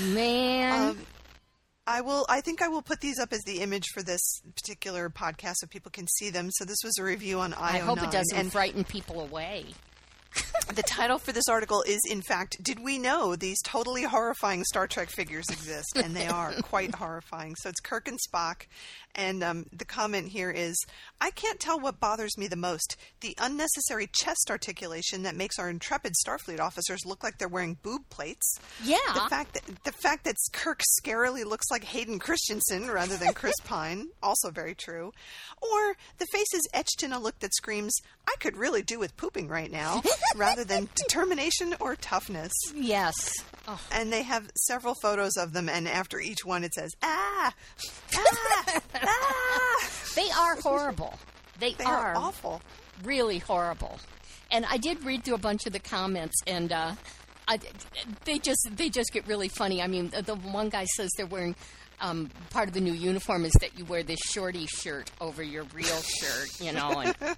[0.00, 0.90] Man.
[0.90, 0.98] Um,
[1.88, 2.26] I will.
[2.28, 4.20] I think I will put these up as the image for this
[4.54, 6.50] particular podcast so people can see them.
[6.50, 7.60] So this was a review on IO9.
[7.60, 9.64] I hope it doesn't and frighten people away.
[10.74, 14.86] the title for this article is, in fact, "Did we know these totally horrifying Star
[14.86, 17.54] Trek figures exist?" And they are quite horrifying.
[17.56, 18.66] So it's Kirk and Spock,
[19.18, 20.74] and um, the comment here is,
[21.20, 25.68] "I can't tell what bothers me the most: the unnecessary chest articulation that makes our
[25.68, 28.50] intrepid Starfleet officers look like they're wearing boob plates.
[28.82, 28.96] Yeah.
[29.12, 33.54] The fact that the fact that Kirk scarily looks like Hayden Christensen rather than Chris
[33.64, 35.12] Pine, also very true.
[35.60, 37.94] Or the face is etched in a look that screams,
[38.26, 40.02] "I could really do with pooping right now,"
[40.36, 42.52] rather than determination or toughness.
[42.74, 43.32] Yes.
[43.66, 47.52] Oh, And they have several photos of them, and after each one, it says, "Ah,
[48.14, 51.18] ah, ah." they are horrible.
[51.58, 52.60] They, They are awful.
[53.04, 53.98] really horrible.
[54.50, 56.92] And I did read through a bunch of the comments, and uh,
[57.46, 57.58] I,
[58.24, 59.82] they just they just get really funny.
[59.82, 61.54] I mean, the, the one guy says they're wearing
[62.00, 65.64] um, part of the new uniform is that you wear this shorty shirt over your
[65.74, 67.00] real shirt, you know.
[67.00, 67.14] And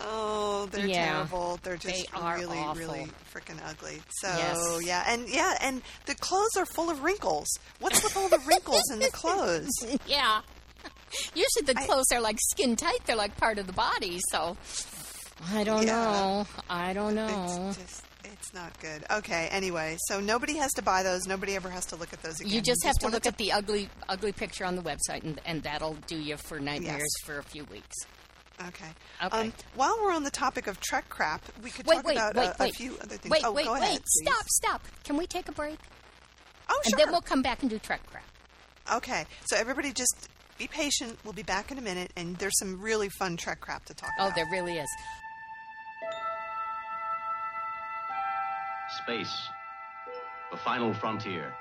[0.00, 1.12] Oh, they're Yeah.
[1.12, 1.58] terrible.
[1.62, 2.74] They're just They really, awful.
[2.74, 4.00] really freaking ugly.
[4.20, 4.82] So Yes.
[4.86, 7.48] yeah, and yeah, and the clothes are full of wrinkles.
[7.80, 9.70] What's with all the wrinkles in the clothes?
[10.06, 10.40] yeah,
[11.34, 14.20] usually the I- clothes are like skin tight; they're like part of the body.
[14.30, 14.56] So
[15.52, 15.92] I don't Yeah.
[15.94, 16.46] know.
[16.68, 17.68] I don't know.
[17.70, 19.04] It's just it's not good.
[19.10, 21.26] Okay, anyway, so nobody has to buy those.
[21.26, 22.52] Nobody ever has to look at those again.
[22.52, 25.62] You just have to look at the ugly, ugly picture on the website, and, and
[25.62, 27.96] that'll do you for nightmares for a few weeks.
[28.68, 28.84] Okay.
[29.24, 29.40] Okay.
[29.40, 32.34] Um, while we're on the topic of Trek crap, we could Wait, talk wait, about
[32.36, 32.70] wait, a, wait.
[32.70, 33.30] a few other things.
[33.30, 33.82] Wait, oh, wait, go wait.
[33.82, 34.00] ahead.
[34.00, 34.22] please.
[34.26, 34.82] Stop, stop.
[35.04, 35.78] Can we take a break?
[36.68, 36.80] Oh, sure.
[36.84, 36.98] And sure.
[36.98, 38.24] then we'll come back and do Trek crap.
[38.92, 39.24] Okay.
[39.46, 41.18] So everybody just be patient.
[41.24, 44.10] We'll be back in a minute, and there's some really fun Trek crap to talk
[44.18, 44.32] Oh, about.
[44.32, 44.88] Oh, there really is.
[49.02, 49.48] Space,
[50.50, 51.54] the final frontier.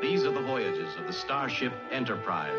[0.00, 2.50] These are the voyages of the Starship Enterprise.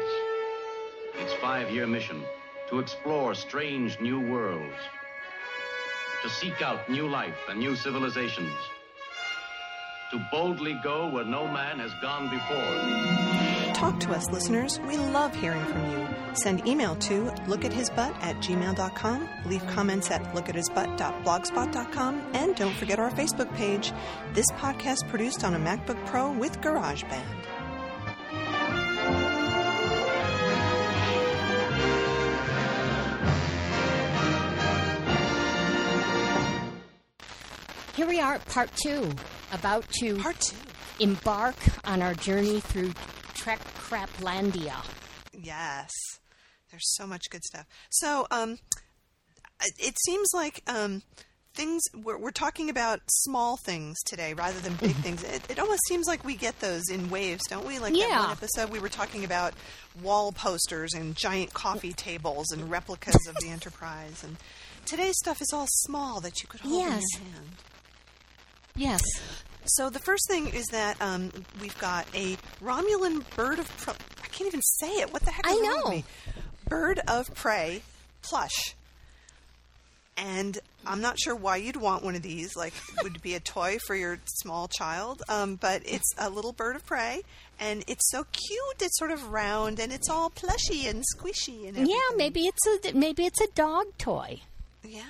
[1.15, 2.23] Its five year mission
[2.69, 4.75] to explore strange new worlds,
[6.21, 8.53] to seek out new life and new civilizations,
[10.11, 13.73] to boldly go where no man has gone before.
[13.73, 14.79] Talk to us, listeners.
[14.81, 16.07] We love hearing from you.
[16.33, 23.53] Send email to lookathisbutt at gmail.com, leave comments at lookathisbutt.blogspot.com, and don't forget our Facebook
[23.55, 23.91] page.
[24.33, 27.62] This podcast produced on a MacBook Pro with GarageBand.
[37.95, 39.11] Here we are at part two,
[39.51, 40.55] about to Part two.
[40.99, 42.93] embark on our journey through
[43.35, 44.73] Trek Craplandia.
[45.31, 45.91] Yes.
[46.71, 47.65] There's so much good stuff.
[47.91, 48.57] So, um,
[49.77, 51.03] it seems like um,
[51.53, 55.23] things we're, we're talking about small things today rather than big things.
[55.23, 57.77] It, it almost seems like we get those in waves, don't we?
[57.77, 58.21] Like that Yeah.
[58.23, 59.53] one episode we were talking about
[60.01, 64.23] wall posters and giant coffee tables and replicas of the Enterprise.
[64.23, 64.37] And
[64.85, 67.03] today's stuff is all small that you could hold Yes.
[67.19, 67.49] in your hand.
[68.75, 69.01] Yes.
[69.65, 71.31] So the first thing is that um,
[71.61, 73.93] we've got a Romulan bird of prey.
[74.23, 75.13] I can't even say it.
[75.13, 75.89] What the heck is I know.
[75.89, 76.03] me?
[76.67, 77.81] Bird of prey
[78.21, 78.75] plush.
[80.17, 82.55] And I'm not sure why you'd want one of these.
[82.55, 85.23] Like, would be a toy for your small child?
[85.29, 87.21] Um, but it's a little bird of prey,
[87.59, 88.81] and it's so cute.
[88.81, 91.87] It's sort of round, and it's all plushy and squishy and everything.
[91.89, 94.41] Yeah, maybe it's a maybe it's a dog toy.
[94.83, 95.01] Yeah.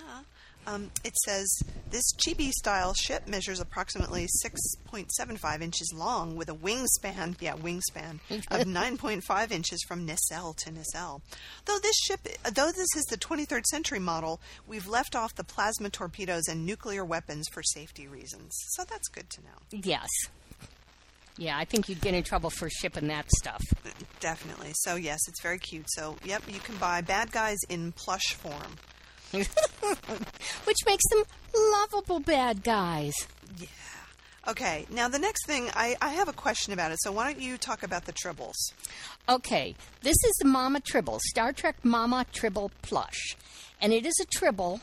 [0.65, 7.35] Um, it says this chibi style ship measures approximately 6.75 inches long with a wingspan,
[7.41, 11.21] yeah, wingspan of 9.5 inches from nacelle to nacelle.
[11.65, 12.21] Though this ship,
[12.53, 17.03] though this is the 23rd century model, we've left off the plasma torpedoes and nuclear
[17.03, 18.55] weapons for safety reasons.
[18.69, 19.81] So that's good to know.
[19.83, 20.07] Yes.
[21.37, 23.61] Yeah, I think you'd get in trouble for shipping that stuff.
[24.19, 24.71] Definitely.
[24.75, 25.85] So yes, it's very cute.
[25.89, 28.77] So yep, you can buy bad guys in plush form.
[30.65, 31.23] Which makes them
[31.71, 33.13] lovable bad guys.
[33.57, 33.67] Yeah.
[34.47, 34.85] Okay.
[34.89, 36.99] Now the next thing, I, I have a question about it.
[37.01, 38.55] So why don't you talk about the tribbles?
[39.29, 43.37] Okay, this is the Mama Tribble, Star Trek Mama Tribble plush.
[43.81, 44.81] And it is a tribble,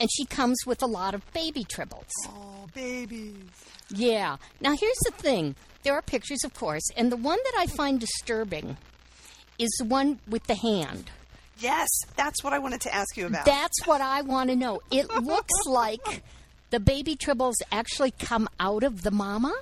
[0.00, 2.08] and she comes with a lot of baby tribbles.
[2.26, 3.34] Oh, babies.
[3.90, 4.36] Yeah.
[4.60, 8.00] Now, here's the thing there are pictures, of course, and the one that I find
[8.00, 8.78] disturbing
[9.58, 11.10] is the one with the hand.
[11.58, 13.44] Yes, that's what I wanted to ask you about.
[13.44, 14.80] That's what I want to know.
[14.90, 16.22] It looks like
[16.70, 19.54] the baby tribbles actually come out of the mama?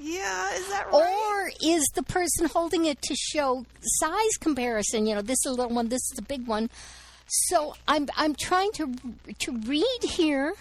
[0.00, 0.94] yeah, is that right?
[0.94, 5.06] Or is the person holding it to show size comparison?
[5.06, 6.70] You know, this is a little one, this is a big one.
[7.26, 8.94] So I'm I'm trying to
[9.40, 10.54] to read here.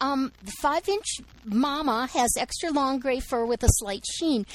[0.00, 1.06] Um, the five inch
[1.44, 4.46] mama has extra long gray fur with a slight sheen.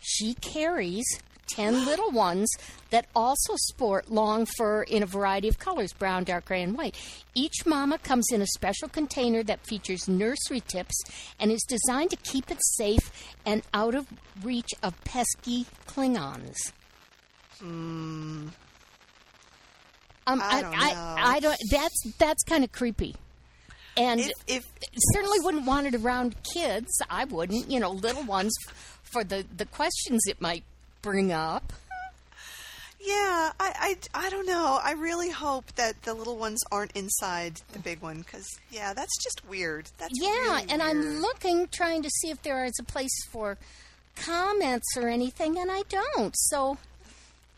[0.00, 1.04] She carries
[1.48, 2.48] ten little ones
[2.90, 6.96] that also sport long fur in a variety of colors brown, dark gray, and white.
[7.34, 11.02] Each mama comes in a special container that features nursery tips
[11.38, 14.06] and is designed to keep it safe and out of
[14.42, 16.56] reach of pesky Klingons.
[20.26, 21.14] Um, I don't I, know.
[21.18, 21.58] I don't.
[21.70, 23.14] That's that's kind of creepy,
[23.96, 24.64] and if, if
[25.12, 26.90] certainly wouldn't want it around kids.
[27.10, 28.52] I wouldn't, you know, little ones
[29.02, 30.64] for the the questions it might
[31.04, 31.72] bring up.
[33.00, 34.80] yeah, I, I, I don't know.
[34.82, 39.22] I really hope that the little ones aren't inside the big one because yeah, that's
[39.22, 39.90] just weird.
[39.98, 43.58] That's Yeah, really and I'm looking, trying to see if there is a place for
[44.16, 46.34] comments or anything, and I don't.
[46.36, 46.78] So,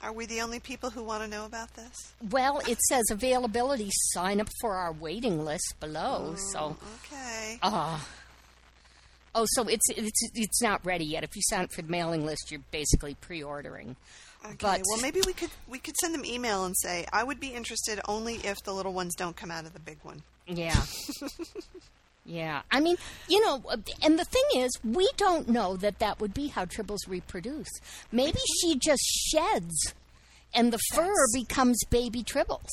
[0.02, 2.12] Are we the only people who want to know about this?
[2.30, 3.90] well, it says availability.
[4.12, 6.34] Sign up for our waiting list below.
[6.52, 7.58] So, Okay.
[7.62, 8.00] uh,
[9.36, 11.22] oh, so it's it's it's not ready yet.
[11.22, 13.94] If you sign up for the mailing list, you're basically pre-ordering.
[14.44, 14.56] Okay.
[14.60, 17.48] but- well, maybe we could we could send them email and say I would be
[17.48, 20.22] interested only if the little ones don't come out of the big one.
[20.48, 20.82] Yeah.
[22.24, 22.62] yeah.
[22.70, 22.96] I mean,
[23.28, 23.62] you know,
[24.02, 27.68] and the thing is, we don't know that that would be how tribbles reproduce.
[28.12, 29.94] Maybe she just sheds
[30.54, 32.68] and the fur That's- becomes baby tribbles.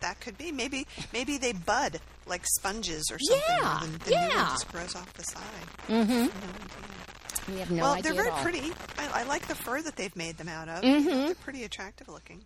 [0.00, 0.52] That could be.
[0.52, 3.42] Maybe maybe they bud like sponges or something.
[3.60, 4.48] Yeah, and The, the yeah.
[4.50, 5.42] just grows off the side.
[5.88, 7.52] Mm-hmm.
[7.52, 8.12] We have no well, idea.
[8.12, 8.72] they're very pretty.
[8.98, 10.82] I, I like the fur that they've made them out of.
[10.82, 11.06] Mm-hmm.
[11.08, 12.42] They're pretty attractive looking.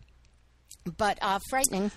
[0.98, 1.90] but uh, frightening.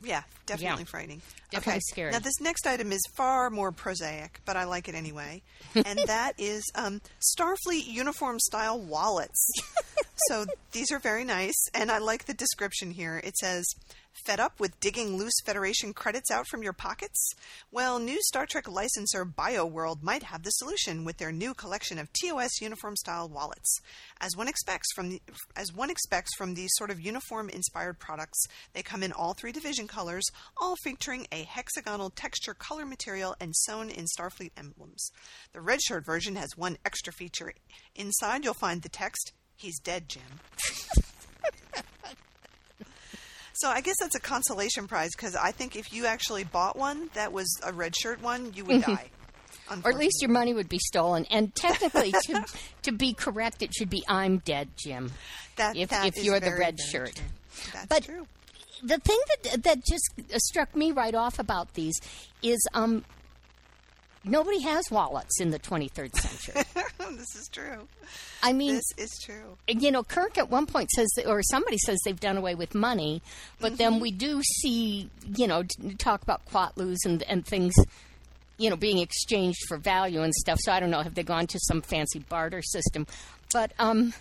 [0.00, 0.90] Yeah, definitely Yeah.
[0.90, 1.22] frightening.
[1.50, 1.80] Definitely okay.
[1.90, 2.12] scary.
[2.12, 5.42] Now, this next item is far more prosaic, but I like it anyway.
[5.74, 7.00] and that is um,
[7.36, 9.50] Starfleet uniform style wallets.
[10.28, 13.20] so these are very nice, and I like the description here.
[13.24, 13.66] It says,
[14.24, 17.30] Fed up with digging loose Federation credits out from your pockets?
[17.70, 22.10] Well, new Star Trek licensor BioWorld might have the solution with their new collection of
[22.12, 23.80] TOS uniform style wallets.
[24.20, 25.22] As one expects from the,
[25.56, 29.52] as one expects from these sort of uniform inspired products, they come in all three
[29.52, 30.24] division colors,
[30.60, 35.10] all featuring a hexagonal texture color material and sewn in Starfleet emblems.
[35.52, 37.52] The red shirt version has one extra feature.
[37.94, 40.40] Inside you'll find the text, "He's dead, Jim."
[43.58, 47.10] So I guess that's a consolation prize because I think if you actually bought one
[47.14, 49.10] that was a red shirt one, you would die.
[49.84, 51.26] Or at least your money would be stolen.
[51.28, 52.44] And technically, to,
[52.84, 55.10] to be correct, it should be I'm dead, Jim.
[55.56, 57.16] that, if- that if you're the red shirt.
[57.16, 57.24] true.
[57.72, 58.26] That's But- true.
[58.80, 60.04] The thing that that just
[60.46, 61.96] struck me right off about these
[62.42, 63.04] is um,
[64.24, 66.62] nobody has wallets in the 23rd century.
[67.16, 67.88] this is true.
[68.42, 69.56] I mean, This is true.
[69.66, 72.74] you know, Kirk at one point says, that, or somebody says they've done away with
[72.74, 73.22] money,
[73.60, 73.76] but Mm-hmm.
[73.76, 75.62] then we do see, you know,
[75.98, 77.74] talk about quatloos and, and things,
[78.58, 80.58] you know, being exchanged for value and stuff.
[80.62, 83.06] So I don't know, have they gone to some fancy barter system?
[83.52, 84.14] But um,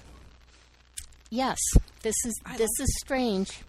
[1.30, 1.58] yes,
[2.02, 3.62] this is this is strange.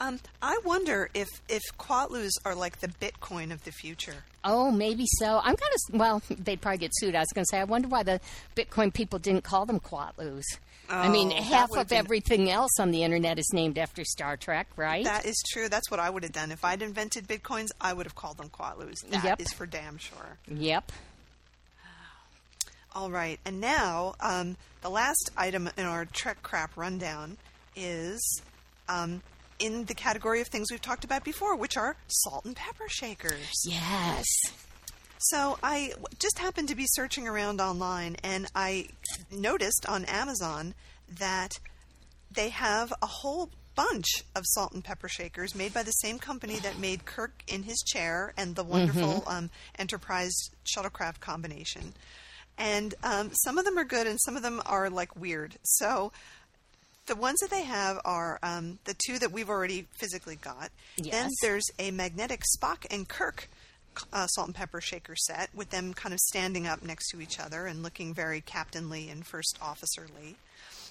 [0.00, 4.24] Um, I wonder if if Quatloos are like the Bitcoin of the future.
[4.44, 5.38] Oh, maybe so.
[5.42, 6.22] I'm kind of well.
[6.30, 7.14] They'd probably get sued.
[7.16, 7.58] I was going to say.
[7.58, 8.20] I wonder why the
[8.56, 10.44] Bitcoin people didn't call them quatloos.
[10.90, 14.36] I mean, Oh, half of been- everything else on the internet is named after Star
[14.38, 15.04] Trek, right?
[15.04, 15.68] That is true.
[15.68, 17.66] That's what I would have done if I'd invented Bitcoins.
[17.80, 19.00] I would have called them Quatloos.
[19.10, 19.56] That is Yep.
[19.58, 20.38] for damn sure.
[20.46, 20.90] yep.
[22.94, 27.36] All right, and now um, the last item in our Trek Crap rundown
[27.76, 28.40] is
[28.88, 29.20] um,
[29.58, 33.64] in the category of things we've talked about before, which are salt and pepper shakers.
[33.64, 34.24] Yes.
[35.18, 38.88] So I just happened to be searching around online, and I
[39.30, 40.74] noticed on Amazon
[41.18, 41.52] that
[42.30, 46.58] they have a whole bunch of salt and pepper shakers made by the same company
[46.60, 51.94] that made Kirk in his chair and the wonderful um, Enterprise shuttlecraft combination.
[52.56, 55.56] And um, some of them are good, and some of them are like weird.
[55.62, 56.12] So
[57.08, 60.70] the ones that they have are um, the two that we've already physically got.
[60.96, 61.12] Yes.
[61.12, 63.48] Then there's a magnetic Spock and Kirk
[64.12, 67.40] uh, salt and pepper shaker set with them kind of standing up next to each
[67.40, 70.36] other and looking very captainly and first officerly.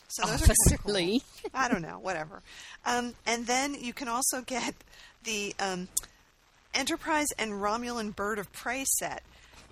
[0.09, 0.91] So those are kinda cool.
[0.91, 1.21] Officerly.
[1.53, 2.41] I don't know, whatever.
[2.85, 4.73] Um, and then you can also get
[5.23, 5.87] the um,
[6.73, 9.23] Enterprise and Romulan Bird of Prey set.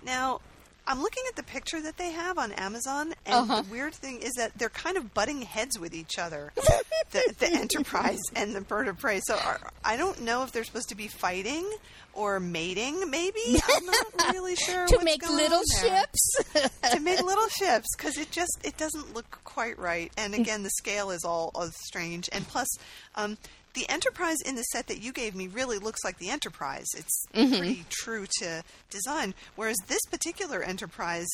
[0.04, 0.40] Now,
[0.86, 3.62] I'm looking at the picture that they have on Amazon, and Uh-huh.
[3.62, 6.52] the weird thing is that they're kind of butting heads with each other,
[7.10, 9.20] the, the Enterprise and the Bird of Prey.
[9.24, 11.68] So are, I don't know if they're supposed to be fighting
[12.14, 13.10] or mating.
[13.10, 13.40] Maybe
[13.76, 14.86] I'm not really sure.
[14.86, 16.36] to make little ships.
[16.92, 20.12] to make little ships because it just it doesn't look quite right.
[20.16, 22.28] And again, the scale is all, all strange.
[22.32, 22.68] And plus,
[23.16, 23.36] um,
[23.76, 26.86] the Enterprise in the set that you gave me really looks like the Enterprise.
[26.96, 31.28] It's pretty true to design, whereas this particular Enterprise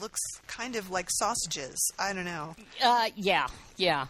[0.00, 1.78] looks kind of like sausages.
[1.98, 2.56] I don't know.
[2.82, 4.06] uh, yeah, yeah.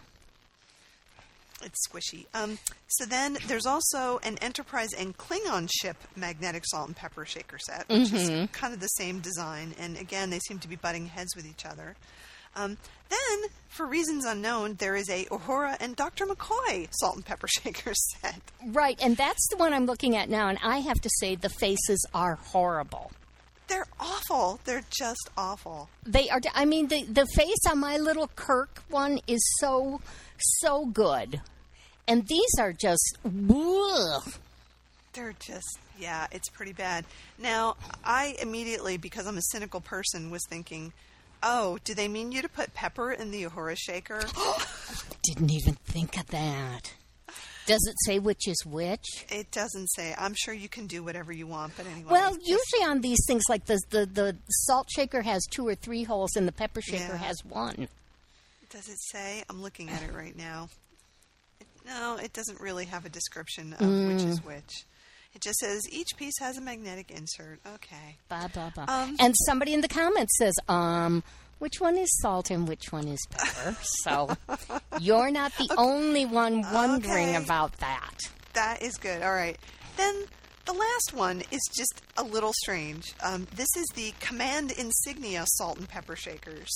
[1.61, 2.25] It's squishy.
[2.33, 7.57] Um, so then there's also an Enterprise and Klingon ship magnetic salt and pepper shaker
[7.57, 9.73] set, which is kind of the same design.
[9.79, 11.95] And again, they seem to be butting heads with each other.
[12.55, 12.77] Um,
[13.09, 16.25] then, for reasons unknown, there is a Uhura and Dr.
[16.25, 18.41] McCoy salt and pepper shaker set.
[18.67, 21.49] Right, and that's the one I'm looking at now, and I have to say the
[21.49, 23.11] faces are horrible.
[23.67, 24.59] They're awful.
[24.65, 25.89] They're just awful.
[26.05, 26.41] They are.
[26.53, 30.01] I mean, the the face on my little Kirk one is so
[30.37, 31.41] so good,
[32.07, 33.17] and these are just.
[33.25, 34.33] Ugh.
[35.13, 37.05] They're just, yeah, it's pretty bad.
[37.37, 40.91] Now, I immediately, because I'm a cynical person, was thinking,
[41.43, 44.21] oh, do they mean you to put pepper in the Uhura shaker?
[45.23, 46.93] Didn't even think of that.
[47.65, 49.25] Does it say which is which?
[49.29, 50.13] It doesn't say.
[50.17, 52.11] I'm sure you can do whatever you want, but anyway.
[52.11, 55.75] Well, just- usually on these things like the the the salt shaker has two or
[55.75, 57.17] three holes, and the pepper shaker Yeah.
[57.17, 57.87] has one.
[58.69, 59.43] does it say?
[59.49, 60.67] I'm looking at it right now.
[61.61, 64.29] It, no, it doesn't really have a description of which mm.
[64.29, 64.85] is which.
[65.35, 67.59] It just says each piece has a magnetic insert.
[67.75, 68.17] Okay.
[68.29, 68.85] Blah blah blah.
[68.87, 71.23] Um, and somebody in the comments says, um.
[71.59, 73.77] Which one is salt and which one is pepper?
[74.01, 74.35] So
[74.99, 77.43] you're not the only one wondering Okay.
[77.43, 78.15] about that.
[78.53, 79.21] That is good.
[79.21, 79.57] All right.
[79.95, 80.25] Then
[80.65, 83.13] the last one is just a little strange.
[83.23, 86.67] Um, this is the Command Insignia salt and pepper shakers.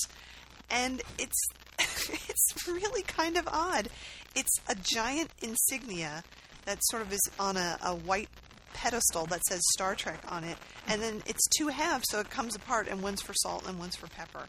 [0.70, 1.48] And it's
[1.78, 3.90] it's really kind of odd.
[4.34, 6.24] It's a giant insignia
[6.68, 8.28] that sort of is on a, a white
[8.74, 12.54] pedestal that says Star Trek on it, and then it's two halves, so it comes
[12.54, 14.44] apart, and one's for salt and one's for pepper.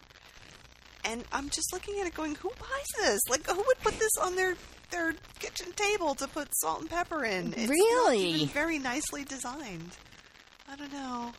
[1.05, 3.22] And I'm just looking at it, going, "Who buys this?
[3.30, 4.55] Like, who would put this on their
[4.91, 7.53] their kitchen table to put salt and pepper in?
[7.55, 8.45] It's Really?
[8.47, 9.95] very nicely designed.
[10.67, 11.32] I don't know.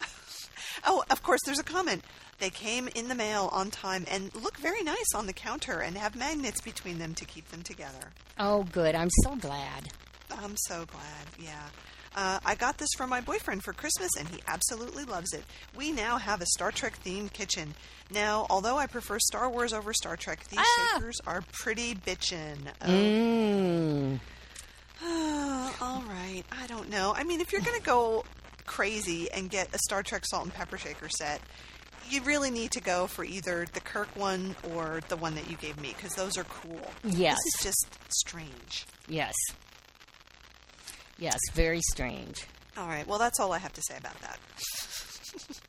[0.86, 2.04] oh, of course, there's a comment.
[2.38, 5.96] They came in the mail on time and look very nice on the counter and
[5.98, 8.12] have magnets between them to keep them together.
[8.38, 8.94] Oh, good.
[8.94, 9.88] I'm so glad.
[10.32, 11.26] I'm so glad.
[11.38, 11.68] Yeah.
[12.16, 15.44] Uh, I got this from my boyfriend for Christmas, and he absolutely loves it.
[15.76, 17.74] We now have a Star Trek themed kitchen.
[18.12, 20.94] Now, although I prefer Star Wars over Star Trek, these Ah!
[20.96, 22.58] shakers are pretty bitchin'.
[22.82, 24.20] Oh, Mm.
[25.80, 26.42] all right.
[26.50, 27.14] I don't know.
[27.16, 28.24] I mean, if you're going to go
[28.66, 31.40] crazy and get a Star Trek salt and pepper shaker set,
[32.08, 35.56] you really need to go for either the Kirk one or the one that you
[35.56, 36.80] gave me, because those are cool.
[37.04, 37.36] Yes.
[37.44, 38.86] This is just strange.
[39.08, 39.34] Yes.
[41.20, 42.46] Yes, very strange.
[42.76, 43.06] All right.
[43.06, 44.38] Well, that's all I have to say about that.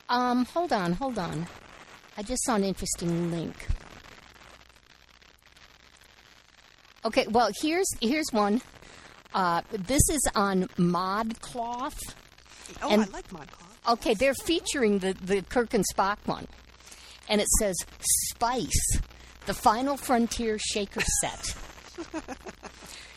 [0.08, 1.46] Um, hold on, hold on.
[2.18, 3.54] I just saw an interesting link.
[7.04, 8.60] Okay, well here's here's one.
[9.34, 11.96] Uh, this is on ModCloth.
[12.82, 13.92] Oh, And- I like ModCloth.
[13.92, 16.46] Okay, they're featuring the the Kirk and Spock one,
[17.28, 17.76] and it says
[18.30, 18.98] Spice,
[19.46, 21.56] the Final Frontier Shaker set.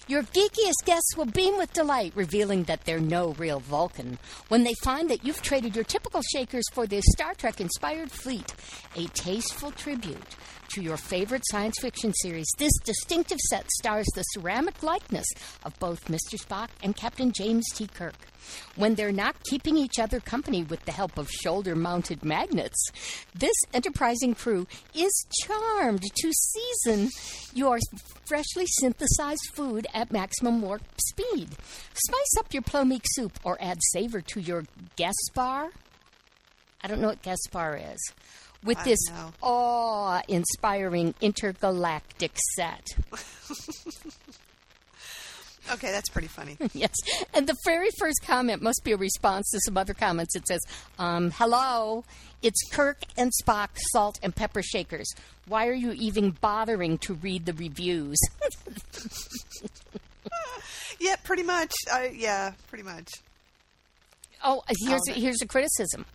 [0.07, 4.19] Your geekiest guests will beam with delight, revealing that they're no real Vulcan.
[4.49, 8.53] When they find that you've traded your typical shakers for this Star Trek inspired fleet,
[8.95, 10.35] a tasteful tribute
[10.70, 12.47] to your favorite science fiction series.
[12.57, 15.28] This distinctive set stars the ceramic likeness
[15.63, 16.38] of both Mr.
[16.38, 17.88] Spock and Captain James T.
[17.88, 18.16] Kirk.
[18.76, 22.78] When they're not keeping each other company with the help of shoulder mounted magnets,
[23.34, 27.09] this enterprising crew is charmed to season
[27.53, 27.80] your
[28.26, 31.49] freshly synthesized food at maximum warp speed.
[31.93, 35.70] Spice up your plomeek soup or add savor to your guest bar.
[36.84, 37.99] I don't know what guest bar is.
[38.66, 38.99] With I this
[39.41, 42.86] awe inspiring intergalactic set.
[45.72, 46.57] Okay, that's pretty funny.
[46.74, 46.93] yes.
[47.34, 50.36] And the very first comment must be a response to some other comments.
[50.36, 50.61] It says,
[50.99, 52.03] um, Hello,
[52.41, 55.11] it's Kirk and Spock salt and pepper shakers.
[55.47, 58.18] Why are you even bothering to read the reviews?
[60.99, 61.74] yeah, pretty much.
[61.91, 63.09] Uh, yeah, pretty much.
[64.43, 66.05] oh, here's, a, here's a criticism.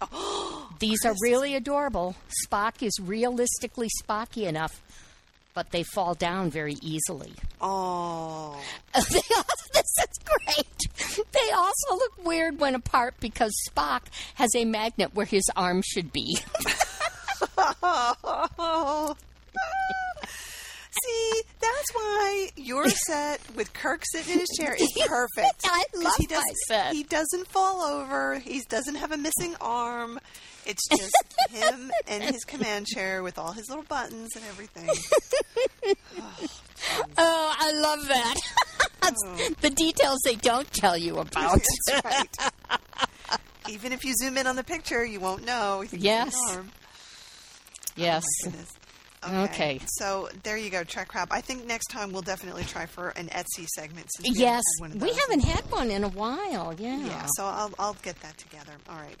[0.78, 2.16] These are really adorable.
[2.46, 4.82] Spock is realistically Spocky enough,
[5.54, 7.32] but they fall down very easily.
[7.60, 8.60] Oh,
[8.94, 11.26] this is great.
[11.32, 14.02] They also look weird when apart because Spock
[14.34, 16.38] has a magnet where his arm should be.
[21.02, 25.62] See, that's why your set with Kirk sitting in his chair is perfect.
[25.64, 26.92] I love he doesn't, set.
[26.92, 28.38] He doesn't fall over.
[28.38, 30.18] He doesn't have a missing arm.
[30.66, 31.14] It's just
[31.50, 34.88] him and his command chair with all his little buttons and everything.
[36.16, 36.46] Oh,
[37.18, 38.40] oh, I love that.
[39.02, 39.54] That's oh.
[39.60, 41.60] the details they don't tell you about.
[41.88, 42.78] That's right.
[43.68, 45.82] Even if you zoom in on the picture, you won't know.
[45.82, 46.34] He's Yes.
[46.50, 46.70] arm.
[46.70, 48.24] Oh, yes.
[48.42, 48.68] Goodness.
[49.26, 49.80] Okay.
[49.86, 51.28] So there you go, Trek Crap.
[51.32, 54.08] I think next time we'll definitely try for an Etsy segment.
[54.16, 54.62] Since we Yes.
[54.80, 56.74] haven't had one of We haven't had one in a while.
[56.78, 56.98] Yeah.
[56.98, 58.72] Yeah, so I'll, I'll get that together.
[58.88, 59.16] All right.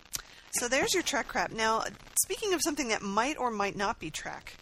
[0.52, 1.50] So there's your Trek crap.
[1.52, 1.84] Now,
[2.22, 4.54] speaking of something that might or might not be Trek,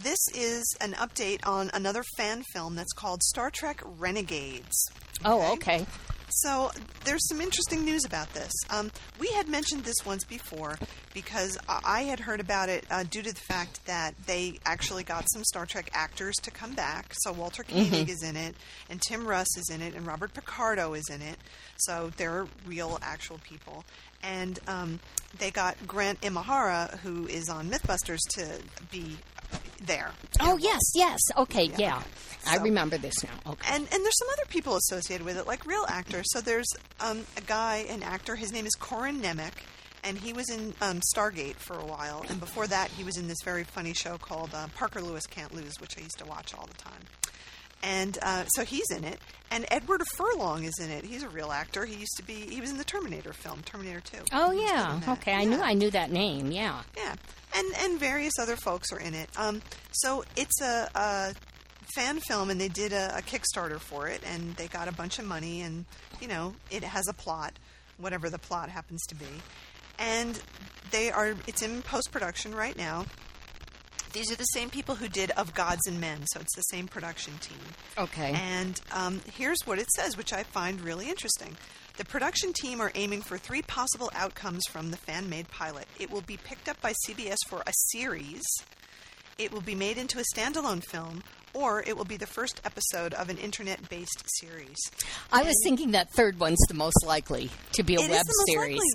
[0.00, 4.72] this is an update on another fan film that's called Star Trek Renegades.
[5.24, 5.84] Oh, okay.
[6.36, 6.70] So
[7.04, 8.52] there's some interesting news about this.
[8.70, 10.78] Um, we had mentioned this once before
[11.12, 15.26] because I had heard about it uh, due to the fact that they actually got
[15.30, 17.12] some Star Trek actors to come back.
[17.20, 18.54] So Walter Koenig is in it,
[18.88, 21.36] and Tim Russ is in it, and Robert Picardo is in it.
[21.76, 23.84] So they're real, actual people.
[24.22, 25.00] And um,
[25.38, 28.48] they got Grant Imahara, who is on MythBusters, to
[28.90, 29.18] be
[29.84, 30.10] there.
[30.40, 31.18] Oh, yes, yes.
[31.36, 31.96] Okay, Yeah, yeah.
[31.98, 32.06] okay.
[32.46, 33.52] I remember this now.
[33.52, 33.68] Okay.
[33.74, 36.24] And and there's some other people associated with it, like real actors.
[36.32, 36.66] So there's
[37.00, 38.34] um, a guy, an actor.
[38.34, 39.52] His name is Corin Nemec,
[40.02, 42.24] and he was in um, Stargate for a while.
[42.28, 45.54] And before that, he was in this very funny show called uh, Parker Lewis Can't
[45.54, 47.02] Lose, which I used to watch all the time.
[47.82, 49.18] And uh, so he's in it,
[49.50, 51.04] and Edward Furlong is in it.
[51.04, 51.84] He's a real actor.
[51.84, 52.34] He used to be.
[52.34, 54.18] He was in the Terminator film, Terminator Two.
[54.32, 54.76] Oh, He was good
[55.06, 55.12] yeah.
[55.14, 56.52] Okay, I knew I knew that name.
[56.52, 56.82] Yeah.
[56.96, 57.14] Yeah,
[57.56, 59.28] and and various other folks are in it.
[59.36, 59.60] Um,
[59.90, 61.34] so it's a, a
[61.96, 65.18] fan film, and they did a, a Kickstarter for it, and they got a bunch
[65.18, 65.84] of money, and
[66.20, 67.58] you know it has a plot,
[67.98, 69.26] whatever the plot happens to be,
[69.98, 70.40] and
[70.92, 71.34] they are.
[71.48, 73.06] It's in post production right now.
[74.12, 76.86] These are the same people who did Of Gods and Men, so it's the same
[76.86, 77.58] production team.
[77.96, 78.32] Okay.
[78.34, 81.56] And um, here's what it says, which I find really interesting.
[81.96, 85.86] The production team are aiming for three possible outcomes from the fan made pilot.
[85.98, 88.42] It will be picked up by CBS for a series,
[89.38, 91.22] it will be made into a standalone film,
[91.54, 94.76] or it will be the first episode of an internet based series.
[95.32, 98.76] I was thinking that third one's the most likely to be a web series.
[98.76, 98.88] likely,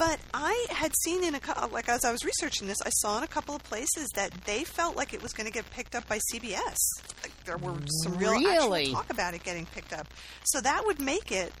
[0.00, 3.22] But I had seen in a like as I was researching this, I saw in
[3.22, 6.08] a couple of places that they felt like it was going to get picked up
[6.08, 6.78] by CBS.
[7.22, 8.84] Like there were some real Really?
[8.84, 10.08] actual talk about it getting picked up.
[10.44, 11.52] So that would make it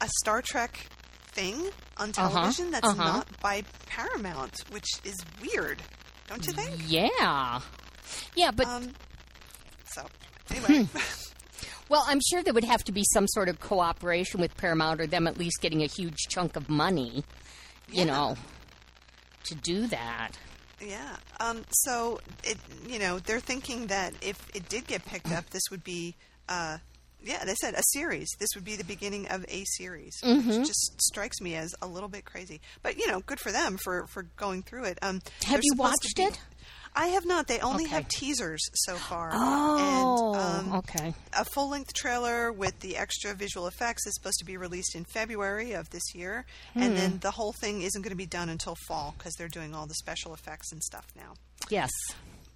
[0.00, 0.80] a Star Trek
[1.32, 1.68] thing
[1.98, 3.04] on television that's uh-huh.
[3.04, 5.82] not by Paramount, which is weird,
[6.26, 6.80] don't you think?
[6.86, 7.60] Yeah.
[8.34, 8.92] Yeah, but Um,
[9.92, 10.06] so
[10.50, 10.88] anyway,
[11.90, 15.06] well, I'm sure there would have to be some sort of cooperation with Paramount or
[15.06, 17.24] them at least getting a huge chunk of money,
[17.88, 18.04] you Yeah.
[18.04, 18.36] know,
[19.44, 20.32] to do that.
[20.80, 21.16] Yeah.
[21.40, 25.62] Um, so it, you know, they're thinking that if it did get picked up, this
[25.70, 26.14] would be,
[26.48, 26.78] uh,
[27.22, 28.28] yeah, they said a series.
[28.38, 30.48] This would be the beginning of a series, Mm-hmm.
[30.48, 32.60] which just strikes me as a little bit crazy.
[32.82, 34.98] But you know, good for them for for going through it.
[35.00, 36.38] Um, Have you watched be- it?
[36.96, 37.48] I have not.
[37.48, 37.94] They only Okay.
[37.94, 39.30] have teasers so far.
[39.34, 39.78] Oh,
[40.68, 41.14] and, um, okay.
[41.32, 45.04] A full length trailer with the extra visual effects is supposed to be released in
[45.04, 46.46] February of this year.
[46.74, 46.94] And Hmm.
[46.94, 49.86] then the whole thing isn't going to be done until fall because they're doing all
[49.86, 51.34] the special effects and stuff now.
[51.68, 51.90] Yes.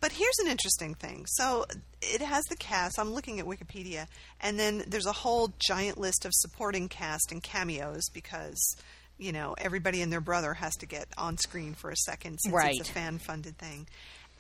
[0.01, 1.27] But here's an interesting thing.
[1.27, 1.67] So
[2.01, 3.01] it has the cast.
[3.01, 4.07] I'm looking at Wikipedia,
[4.41, 8.77] and then there's a whole giant list of supporting cast and cameos because,
[9.19, 12.55] you know, everybody and their brother has to get on screen for a second since
[12.55, 12.77] Right.
[12.79, 13.89] it's a fan funded thing.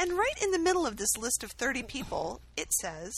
[0.01, 3.12] And right in the middle of this list of 30 people, it says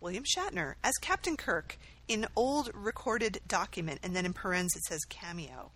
[0.00, 1.78] William Shatner as Captain Kirk
[2.08, 5.70] in old recorded document, and then in parens it says cameo.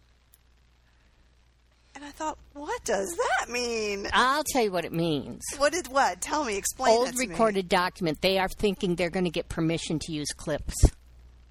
[1.94, 4.06] And I thought, what does that mean?
[4.12, 5.42] I'll tell you what it means.
[5.56, 6.20] What did what?
[6.20, 6.56] Tell me.
[6.56, 6.92] Explain.
[6.94, 7.26] Old that to me.
[7.28, 8.20] recorded document.
[8.20, 10.74] They are thinking they're going to get permission to use clips.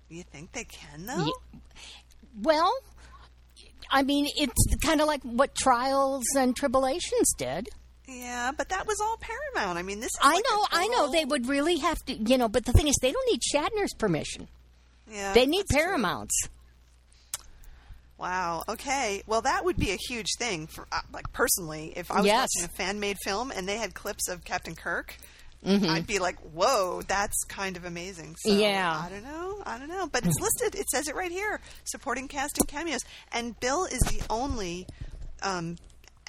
[0.08, 1.26] You think they can though?
[1.26, 1.34] Ye-
[2.42, 2.72] Well,
[3.92, 7.68] I mean, it's kind of like what Trials and Tribulations did.
[8.08, 9.78] Yeah, but that was all Paramount.
[9.78, 10.12] I mean, this.
[10.12, 11.12] Is I like know, I know.
[11.12, 12.48] They would really have to, you know.
[12.48, 14.48] But the thing is, they don't need Shatner's permission.
[15.12, 15.84] Yeah, They need that's true.
[15.84, 16.36] Paramount's.
[18.18, 18.64] Wow.
[18.68, 19.24] Okay.
[19.28, 22.50] Well, that would be a huge thing for, uh, like, personally, if I was Yes.
[22.56, 25.16] watching a fan-made film and they had clips of Captain Kirk.
[25.66, 25.90] Mm-hmm.
[25.90, 29.02] I'd be like, "Whoa, that's kind of amazing." So, Yeah.
[29.04, 29.62] I don't know.
[29.66, 30.76] I don't know, but it's listed.
[30.80, 33.02] It says it right here: supporting cast and cameos.
[33.32, 34.88] And Bill is the only
[35.42, 35.78] um,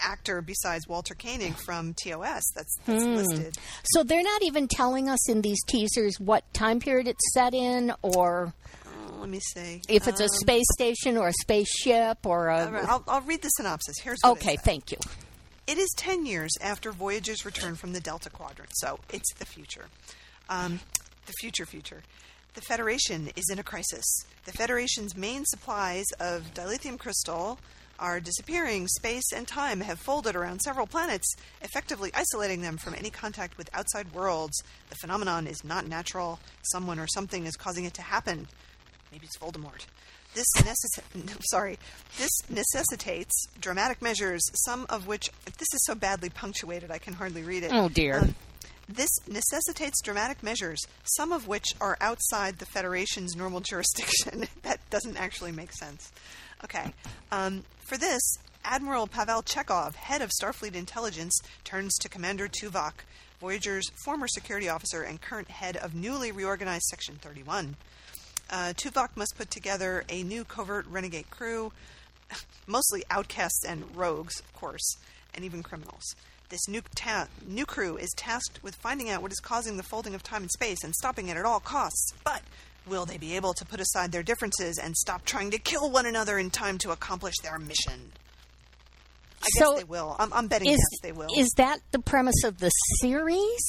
[0.03, 3.15] actor besides Walter Koenig from TOS that's, that's Hmm.
[3.17, 3.57] listed.
[3.85, 7.93] So they're not even telling us in these teasers what time period it's set in,
[8.03, 8.55] or
[8.87, 9.83] Oh, let me see.
[9.89, 12.91] if it's a Um, space station or a spaceship or right, a.
[12.91, 13.97] I'll, I'll read the synopsis.
[14.03, 14.99] Here's Okay, thank you.
[15.67, 19.87] It is 10 years after Voyager's return from the Delta Quadrant, so it's the future.
[20.49, 20.81] Um,
[21.27, 22.03] the future, future.
[22.55, 24.05] The Federation is in a crisis.
[24.47, 27.59] The Federation's main supplies of dilithium crystal
[27.99, 28.87] are disappearing.
[28.89, 33.71] Space and time have folded around several planets, effectively isolating them from any contact with
[33.75, 34.63] outside worlds.
[34.91, 36.39] The phenomenon is not natural.
[36.63, 38.47] Someone or something is causing it to happen.
[39.13, 39.87] Maybe it's Voldemort.
[40.35, 41.79] This necess- sorry,
[42.19, 47.43] this necessitates dramatic measures, some of which this is so badly punctuated I can hardly
[47.43, 47.73] read it.
[47.73, 48.21] Oh, dear.
[48.21, 48.35] Um,
[48.89, 54.47] this necessitates dramatic measures, some of which are outside the Federation's normal jurisdiction.
[54.63, 56.11] that doesn't actually make sense.
[56.65, 56.93] Okay.
[57.31, 62.93] Um, for this, Admiral Pavel Chekhov, head of Starfleet Intelligence, turns to Commander Tuvok,
[63.41, 67.77] Voyager's former security officer and current head of newly reorganized Section 31.
[68.51, 71.73] Uh, Tuvok must put together a new covert renegade crew,
[72.67, 74.97] mostly outcasts and rogues, of course,
[75.35, 76.15] and even criminals.
[76.49, 80.15] This new, ta- new crew is tasked with finding out what is causing the folding
[80.15, 82.15] of time and space and stopping it at all costs.
[82.25, 82.43] But
[82.89, 86.07] will they be able to put aside their differences and stop trying to kill one
[86.07, 88.13] another in time to accomplish their mission?
[89.43, 90.17] I So, guess they will.
[90.19, 91.29] I'm, I'm betting Is yes, they will.
[91.37, 92.71] is that the premise of the
[93.01, 93.61] series?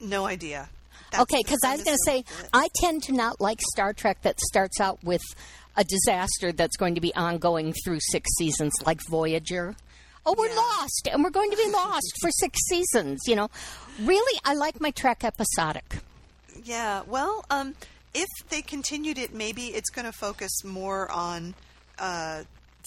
[0.00, 0.68] no idea.
[1.10, 2.24] That's okay, because I was going to say.
[2.52, 5.22] I tend to not like Star Trek that starts out with
[5.76, 9.74] a disaster that's going to be ongoing through six seasons, like Voyager.
[10.24, 10.54] Oh, we're Yeah.
[10.56, 13.20] lost, and we're going to be lost for six seasons.
[13.26, 13.50] You know,
[14.00, 15.96] really, I like my Trek episodic.
[16.62, 17.74] Yeah, well, um,
[18.14, 21.54] if they continued it, maybe it's going to focus more on
[21.98, 22.42] uh,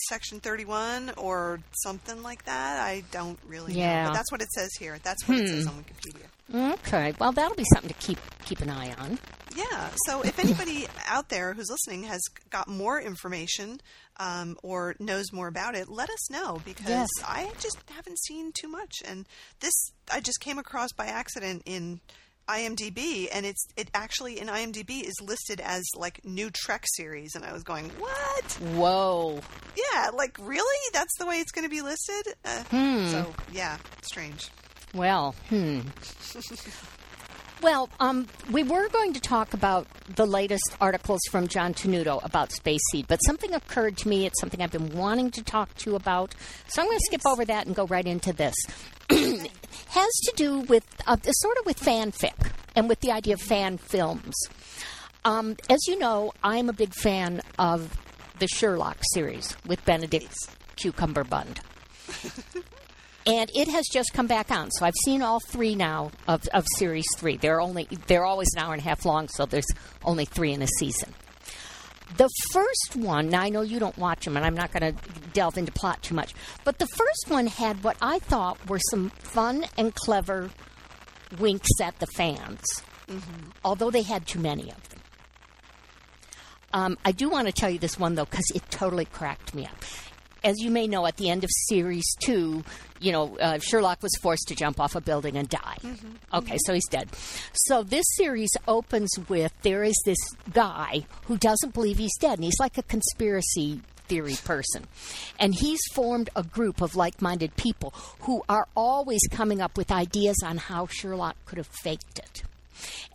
[0.10, 2.80] Section 31 or something like that.
[2.80, 3.80] I don't really know.
[3.80, 4.08] Yeah.
[4.08, 4.98] But that's what it says here.
[5.04, 6.74] That's what it says on Wikipedia.
[6.74, 9.18] Okay, well, that'll be something to keep keep an eye on.
[9.56, 9.90] Yeah.
[10.08, 12.20] So if anybody out there who's listening has
[12.50, 13.80] got more information
[14.20, 17.08] um, or knows more about it, let us know because Yes.
[17.26, 18.96] I just haven't seen too much.
[19.08, 19.26] And
[19.62, 19.74] this
[20.12, 22.02] I just came across by accident in
[22.48, 27.46] IMDb, and it's it actually in IMDb is listed as like new Trek series, and
[27.46, 28.52] I was going, what?
[28.76, 29.40] Whoa.
[29.78, 30.90] Yeah, like really?
[30.94, 32.34] That's the way it's going to be listed?
[32.46, 33.08] Uh, Hmm.
[33.08, 34.50] So yeah, strange.
[34.94, 35.82] Well, hmm.
[37.64, 39.88] Well, um, we were going to talk about
[40.18, 44.26] the latest articles from John Tenuto about Space Seed, but something occurred to me.
[44.26, 46.36] It's something I've been wanting to talk to you about.
[46.68, 48.54] So I'm going to skip over that and go right into this.
[49.10, 53.78] Has to do with uh, sort of with fanfic and with the idea of fan
[53.78, 54.36] films.
[55.24, 57.98] Um, as you know, I'm a big fan of
[58.40, 60.36] the Sherlock series with Benedict
[60.76, 61.60] Cucumberbund
[63.26, 64.72] and it has just come back on.
[64.72, 67.38] So I've seen all three now of, of series three.
[67.38, 69.68] They're only they're always an hour and a half long, so there's
[70.04, 71.14] only three in a season.
[72.18, 75.02] The first one, now I know you don't watch them, and I'm not going to
[75.34, 79.10] delve into plot too much, but the first one had what I thought were some
[79.10, 80.52] fun and clever
[81.40, 82.62] winks at the fans,
[83.66, 85.00] although they had too many of them.
[86.74, 89.66] Um, I do want to tell you this one though, because it totally cracked me
[89.66, 89.84] up.
[90.44, 92.64] As you may know, at the end of series two,
[93.00, 95.78] you know uh, Sherlock was forced to jump off a building and die.
[96.34, 97.10] Okay, so he's dead.
[97.54, 100.18] So this series opens with there is this
[100.52, 104.84] guy who doesn't believe he's dead, and he's like a conspiracy theory person.
[105.40, 109.92] And he's formed a group of like minded people who are always coming up with
[109.92, 112.44] ideas on how Sherlock could have faked it.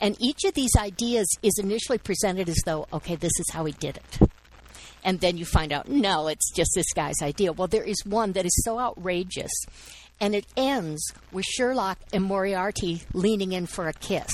[0.00, 3.72] And each of these ideas is initially presented as though, okay, this is how he
[3.72, 4.30] did it.
[5.04, 7.52] And then you find out, no, it's just this guy's idea.
[7.52, 9.52] Well, there is one that is so outrageous.
[10.20, 14.30] And it ends with Sherlock and Moriarty leaning in for a kiss.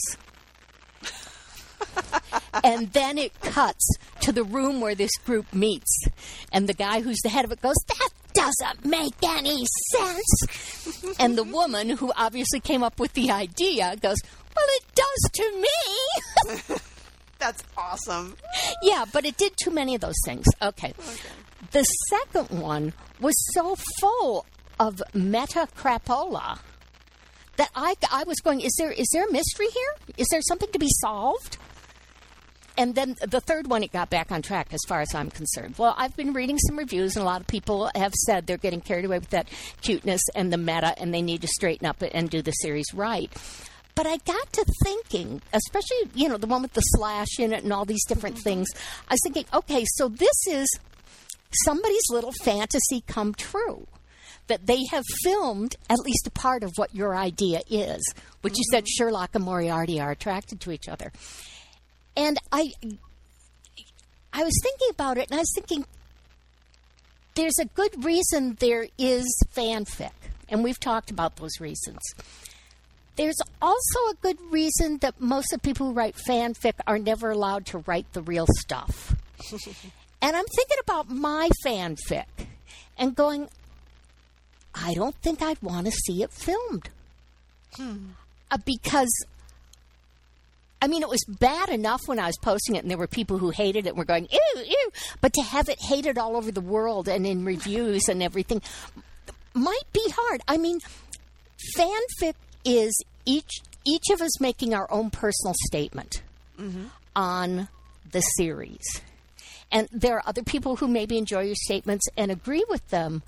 [2.65, 3.87] and then it cuts
[4.21, 6.07] to the room where this group meets.
[6.53, 11.15] And the guy who's the head of it goes, That doesn't make any sense.
[11.19, 14.19] and the woman who obviously came up with the idea goes,
[14.57, 16.77] Well, it does to me.
[17.45, 18.37] That's awesome.
[18.83, 20.47] yeah, but it did too many of those things.
[20.63, 20.95] Okay.
[21.73, 24.47] The second one was so full
[24.81, 26.59] of meta crapola
[27.57, 30.15] that I, I was going, is there is there a mystery here?
[30.17, 31.59] Is there something to be solved?
[32.79, 35.75] And then the third one, it got back on track as far as I'm concerned.
[35.77, 38.81] Well, I've been reading some reviews, and a lot of people have said they're getting
[38.81, 39.49] carried away with that
[39.83, 43.31] cuteness and the meta, and they need to straighten up and do the series right.
[43.95, 47.63] But I got to thinking, especially, you know, the one with the slash in it
[47.63, 48.43] and all these different mm-hmm.
[48.43, 48.69] things.
[49.09, 50.69] I was thinking, okay, so this is
[51.65, 53.87] somebody's little fantasy come true.
[54.49, 58.03] That they have filmed at least a part of what your idea is,
[58.43, 59.05] which you said mm-hmm.
[59.05, 61.13] Sherlock and Moriarty are attracted to each other.
[62.17, 62.73] And I
[64.33, 65.87] I was thinking about it and I was thinking
[67.35, 69.25] there's a good reason there is
[69.55, 70.11] fanfic.
[70.49, 72.01] And we've talked about those reasons.
[73.17, 77.31] There's also a good reason that most of the people who write fanfic are never
[77.31, 79.15] allowed to write the real stuff.
[80.23, 82.25] and I'm thinking about my fanfic
[82.99, 83.49] and going,
[84.75, 86.89] I don't think I'd want to see it filmed.
[88.51, 89.27] Uh, because,
[90.83, 93.39] I mean, it was bad enough when I was posting it and there were people
[93.39, 94.91] who hated it and were going, ew, ew.
[95.21, 98.61] But to have it hated all over the world and in reviews and everything
[99.55, 100.41] might be hard.
[100.49, 100.81] I mean,
[101.77, 102.35] fanfic
[102.65, 106.23] is each each of us making our own personal statement
[106.59, 106.87] mm-hmm.
[107.15, 107.69] on
[108.11, 109.03] the series.
[109.71, 113.23] And there are other people who maybe enjoy your statements and agree with them,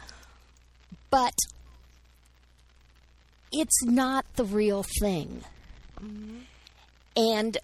[1.10, 1.34] but
[3.52, 5.42] it's not the real thing.
[6.00, 6.38] Mm-hmm.
[7.16, 7.58] And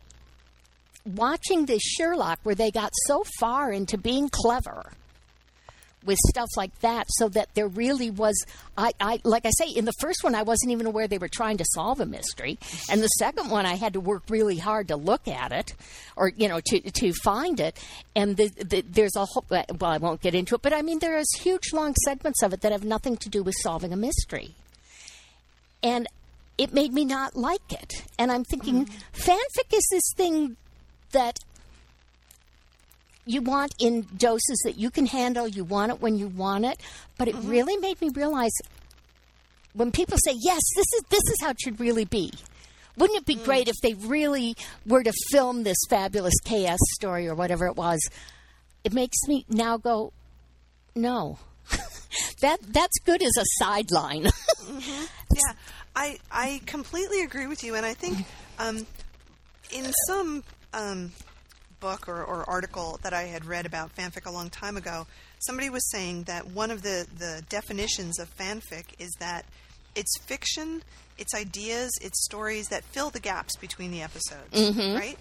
[1.05, 4.93] watching this Sherlock, where they got so far into being clever
[6.05, 8.35] with stuff like that, so that there really was,
[8.77, 11.29] I, I like I say, in the first one, I wasn't even aware they were
[11.29, 12.59] trying to solve a mystery,
[12.91, 15.75] and the second one, I had to work really hard to look at it,
[16.17, 17.79] or you know, to to find it.
[18.15, 20.99] And the, the, there's a whole, well, I won't get into it, but I mean,
[20.99, 23.97] there is huge long segments of it that have nothing to do with solving a
[23.97, 24.55] mystery
[25.83, 26.07] and
[26.59, 28.05] it made me not like it.
[28.19, 28.93] And I'm thinking, mm.
[29.13, 30.57] fanfic is this thing
[31.13, 31.37] that
[33.25, 35.47] you want in doses that you can handle.
[35.47, 36.81] You want it when you want it,
[37.19, 38.53] but it really made me realize
[39.75, 42.33] when people say, "Yes, this is this is how it should really be."
[42.97, 44.55] Wouldn't it be great if they really
[44.87, 47.99] were to film this fabulous KS story or whatever it was?
[48.85, 50.13] It makes me now go,
[50.95, 51.39] no.
[52.43, 54.29] that that's good as a sideline.
[55.35, 55.55] Yeah,
[55.97, 58.27] I I completely agree with you, and I think
[58.59, 58.87] um,
[59.71, 60.45] in some
[60.75, 61.11] um,
[61.83, 65.07] book or, or article that I had read about fanfic a long time ago,
[65.41, 69.45] somebody was saying that one of the, the definitions of fanfic is that
[69.95, 70.83] it's fiction,
[71.19, 74.57] it's ideas, it's stories that fill the gaps between the episodes,
[74.95, 75.19] right?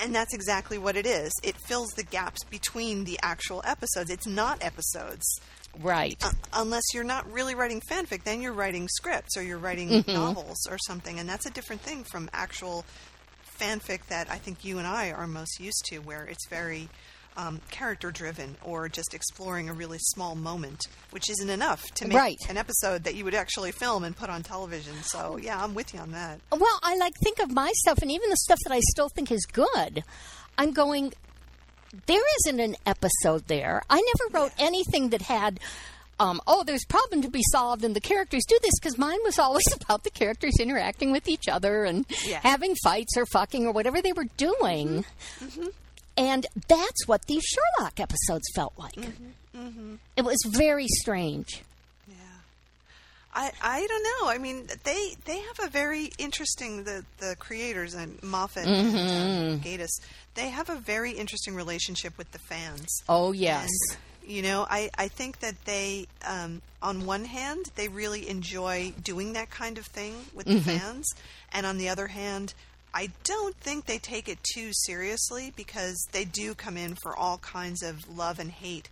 [0.00, 1.32] And that's exactly what it is.
[1.42, 4.10] It fills the gaps between the actual episodes.
[4.10, 5.24] It's not episodes.
[5.80, 6.16] Right.
[6.24, 10.66] Uh, unless you're not really writing fanfic, then you're writing scripts or you're writing novels
[10.70, 12.84] or something, and that's a different thing from actual
[13.58, 16.88] fanfic that I think you and I are most used to, where it's very
[17.36, 20.80] um, character driven or just exploring a really small moment,
[21.10, 22.36] which isn't enough to make Right.
[22.48, 24.94] an episode that you would actually film and put on television.
[25.04, 26.40] So yeah, I'm with you on that.
[26.50, 29.30] Well, I like think of my stuff, and even the stuff that I still think
[29.30, 30.02] is good.
[30.56, 31.12] I'm going.
[32.06, 33.82] There isn't an episode there.
[33.88, 35.60] I never wrote anything that had.
[36.20, 39.18] Um, oh, there's a problem to be solved, and the characters do this because mine
[39.24, 42.40] was always about the characters interacting with each other and Yeah.
[42.42, 45.04] having fights or fucking or whatever they were doing.
[45.40, 45.44] Mm-hmm.
[45.44, 45.66] Mm-hmm.
[46.16, 48.94] And that's what these Sherlock episodes felt like.
[49.56, 49.94] Mm-hmm.
[50.16, 51.62] It was very strange.
[52.08, 52.14] Yeah.
[53.34, 54.28] I, I don't know.
[54.28, 58.88] I mean, they they have a very interesting the the creators and Moffat and
[59.54, 60.00] um, Gatiss.
[60.34, 62.88] They have a very interesting relationship with the fans.
[63.08, 63.98] Oh yes, And,
[64.28, 69.32] you know, I, I think that they, um, on one hand, they really enjoy doing
[69.32, 71.08] that kind of thing with the fans.
[71.50, 72.52] And on the other hand,
[72.92, 77.38] I don't think they take it too seriously because they do come in for all
[77.38, 78.90] kinds of love and hate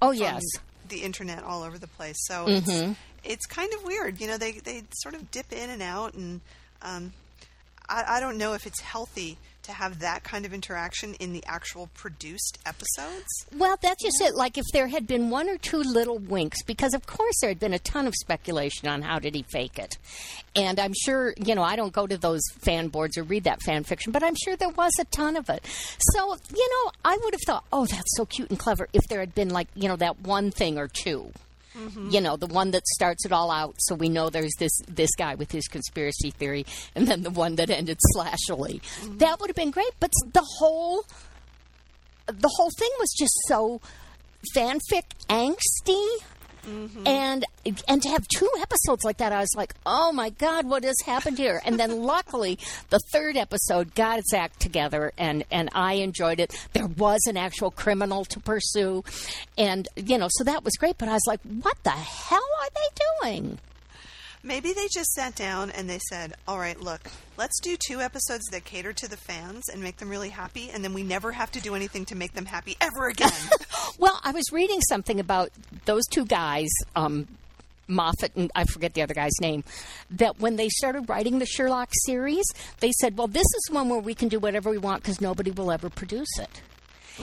[0.00, 0.42] oh yes.
[0.88, 2.16] the internet all over the place.
[2.26, 4.20] So it's it's kind of weird.
[4.20, 6.40] You know, they they sort of dip in and out, and
[6.82, 7.12] um,
[7.88, 11.44] I, I don't know if it's healthy to have that kind of interaction in the
[11.46, 13.26] actual produced episodes.
[13.56, 14.34] Well, that's just it.
[14.34, 17.60] Like if there had been one or two little winks, because of course there had
[17.60, 19.98] been a ton of speculation on how did he fake it,
[20.56, 23.62] and I'm sure you know I don't go to those fan boards or read that
[23.62, 25.64] fan fiction, but I'm sure there was a ton of it.
[26.14, 29.20] So you know, I would have thought, oh, that's so cute and clever if there
[29.20, 30.88] had been like you know that one thing or
[31.94, 34.72] 2 You know, the one that starts it all out, so we know there's this
[34.88, 38.80] this guy with his conspiracy theory, and then the one that ended slashily.
[39.00, 39.18] Mm-hmm.
[39.18, 41.04] That would have been great, but the whole
[42.26, 43.80] the whole thing was just so
[44.54, 46.06] fanfic angsty.
[46.68, 47.06] Mm-hmm.
[47.06, 47.44] And
[47.86, 50.96] and to have two episodes like that, I was like, "Oh my God, what has
[51.04, 52.58] happened here?" And then, luckily,
[52.90, 56.54] the third episode got its act together, and and I enjoyed it.
[56.74, 59.02] There was an actual criminal to pursue,
[59.56, 60.98] and you know, so that was great.
[60.98, 63.58] But I was like, "What the hell are they doing?"
[64.42, 68.46] Maybe they just sat down and they said, "All right, look, let's do two episodes
[68.50, 71.50] that cater to the fans and make them really happy, and then we never have
[71.52, 73.32] to do anything to make them happy ever again."
[73.98, 75.50] Well, I was reading something about
[75.84, 77.26] those two guys, um,
[77.88, 79.64] Moffat and I forget the other guy's name,
[80.10, 82.44] that when they started writing the Sherlock series,
[82.78, 85.50] they said, well, this is one where we can do whatever we want because nobody
[85.50, 86.62] will ever produce it.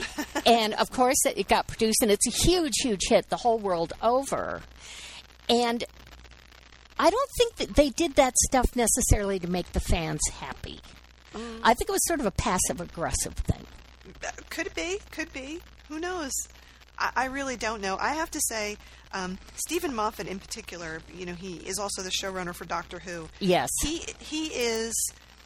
[0.46, 3.58] and of course, it it got produced, and it's a huge, huge hit the whole
[3.58, 4.60] world over.
[5.48, 5.84] And
[6.98, 10.80] I don't think that they did that stuff necessarily to make the fans happy.
[11.62, 13.66] I think it was sort of a passive aggressive thing.
[14.48, 15.60] could be, could be.
[15.88, 16.32] Who knows?
[16.98, 17.96] I, I really don't know.
[18.00, 18.78] I have to say,
[19.12, 23.28] um, Steven Moffat in particular, you know, he is also the showrunner for Doctor Who.
[23.40, 23.68] Yes.
[23.82, 24.94] He he is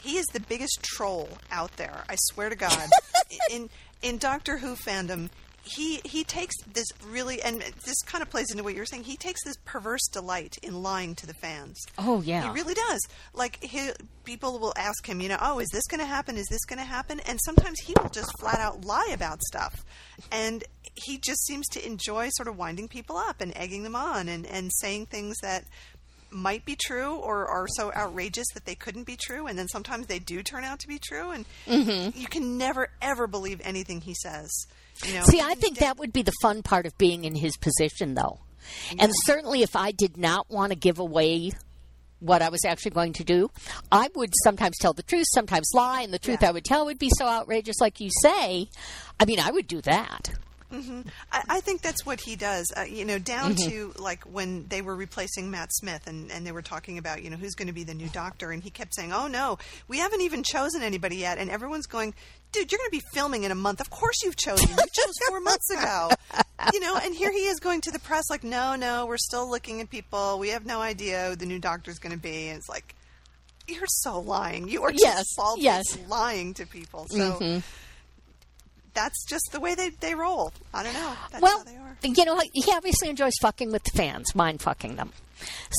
[0.01, 2.05] he is the biggest troll out there.
[2.09, 2.89] I swear to God.
[3.51, 3.69] in
[4.03, 5.29] in Doctor Who fandom,
[5.77, 9.05] he he takes this really and this kind of plays into what you're saying.
[9.05, 11.79] He takes this perverse delight in lying to the fans.
[11.99, 12.43] Oh, yeah.
[12.43, 13.01] He really does.
[13.35, 13.91] Like he,
[14.25, 16.37] people will ask him, you know, oh, is this going to happen?
[16.37, 17.21] Is this going to happen?
[17.21, 19.85] And sometimes he will just flat out lie about stuff,
[20.33, 20.65] and
[20.95, 24.47] he just seems to enjoy sort of winding people up and egging them on and
[24.47, 25.65] and saying things that
[26.33, 30.07] might be true or are so outrageous that they couldn't be true and then sometimes
[30.07, 32.17] they do turn out to be true and Mm-hmm.
[32.17, 34.49] you can never ever believe anything he says
[35.05, 37.57] you know See, I think that would be the fun part of being in his
[37.57, 38.41] position, though.
[38.89, 39.01] Mm-hmm.
[39.01, 41.53] And certainly, if I did not want to give away
[42.21, 43.51] what I was actually going to do,
[43.91, 46.51] I would sometimes tell the truth, sometimes lie, and the truth Yeah.
[46.51, 48.69] I would tell would be so outrageous, like you say.
[49.19, 50.31] I mean, I would do that.
[50.73, 52.67] I, I think that's what he does.
[52.77, 53.69] Uh, you know, down Mm-hmm.
[53.71, 57.31] to like when they were replacing Matt Smith and, and they were talking about, you
[57.31, 58.51] know, who's going to be the new doctor.
[58.53, 59.59] And he kept saying, oh, no,
[59.89, 61.39] we haven't even chosen anybody yet.
[61.39, 62.15] And everyone's going,
[62.53, 63.81] dude, you're going to be filming in a month.
[63.81, 64.69] Of course you've chosen.
[64.69, 66.11] You chose four months ago.
[66.73, 69.49] You know, and here he is going to the press like, no, no, we're still
[69.51, 70.39] looking at people.
[70.39, 72.49] We have no idea who the new doctor's going to be.
[72.49, 72.95] And it's like,
[73.67, 74.69] you're so lying.
[74.69, 75.25] You are just Yes,
[75.59, 75.99] yes.
[76.09, 77.07] lying to people.
[77.11, 77.59] So Mm-hmm.
[78.95, 80.53] That's just the way they, they roll.
[80.75, 81.13] I don't know.
[81.31, 81.97] That's well, how they are.
[82.03, 85.13] you know, he obviously enjoys fucking with the fans, mind fucking them.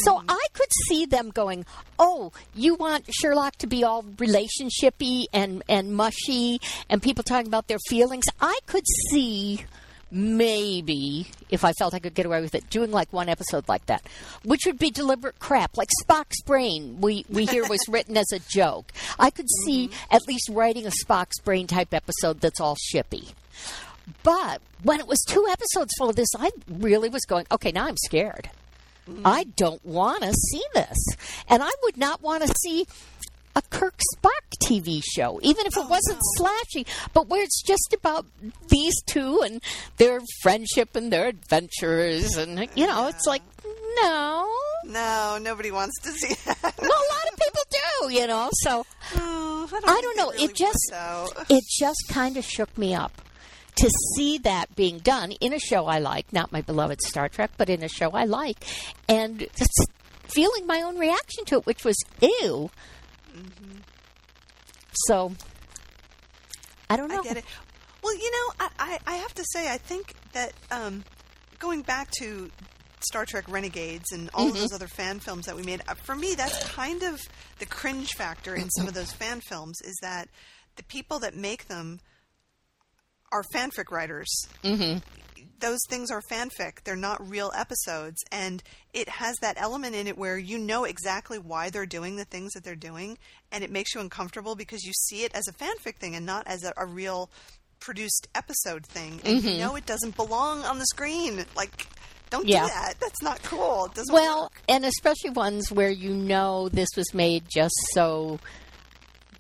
[0.04, 0.26] So Mm-hmm.
[0.30, 1.66] I could see them going,
[2.00, 6.60] "Oh, you want Sherlock to be all relationshipy and and mushy,
[6.90, 9.66] and people talking about their feelings." I could see
[10.12, 13.86] maybe if I felt I could get away with it, doing like one episode like
[13.88, 14.04] that,
[14.44, 17.00] which would be deliberate crap, like Spock's brain.
[17.02, 18.92] We we hear was written as a joke.
[19.20, 20.14] I could see Mm-hmm.
[20.16, 23.34] at least writing a Spock's brain type episode that's all shippy.
[24.24, 27.88] But when it was two episodes full of this, I really was going, okay, now
[27.88, 28.50] I'm scared.
[29.26, 30.98] I don't want to see this.
[31.48, 32.86] And I would not want to see
[33.56, 37.94] a Kirk Spock TV show, even if it oh, wasn't slashy, but where it's just
[37.94, 38.26] about
[38.70, 39.62] these two and
[39.98, 42.36] their friendship and their adventures.
[42.38, 43.42] And, you know, it's like,
[44.02, 44.48] no.
[44.86, 46.76] No, nobody wants to see that.
[46.78, 48.86] Well, a lot of people do, you know, so.
[49.16, 50.32] Oh, I don't, I don't know.
[50.32, 50.94] really it just
[51.50, 53.22] it just kind of shook me up
[53.76, 57.52] to see that being done in a show I like, not my beloved Star Trek,
[57.58, 58.66] but in a show I like,
[59.08, 59.92] and just
[60.24, 62.70] feeling my own reaction to it, which was ew.
[64.94, 65.34] So
[66.90, 67.20] I don't know.
[67.20, 67.46] I get it.
[68.04, 71.04] Well, you know, I, I, I have to say, I think that um,
[71.60, 72.50] going back to
[73.00, 76.16] Star Trek Renegades and all of those other fan films that we made, uh, for
[76.16, 77.22] me, that's kind of
[77.60, 80.28] the cringe factor in some of those fan films is that
[80.76, 82.00] the people that make them
[83.32, 84.30] are fanfic writers.
[84.64, 85.00] Mm-hmm.
[85.62, 86.84] Those things are fanfic.
[86.84, 88.18] They're not real episodes.
[88.32, 88.62] And
[88.94, 92.52] it has that element in it where you know exactly why they're doing the things
[92.54, 93.18] that they're doing.
[93.52, 96.46] And it makes you uncomfortable because you see it as a fanfic thing and not
[96.48, 97.30] as a, a real
[97.80, 99.22] produced episode thing.
[99.24, 99.60] And you mm-hmm.
[99.60, 101.46] know it doesn't belong on the screen.
[101.56, 101.88] Like,
[102.30, 102.62] don't Yeah.
[102.64, 102.94] do that.
[103.00, 103.86] That's not cool.
[103.86, 104.62] It doesn't Well, work.
[104.70, 108.40] and especially ones where you know this was made just so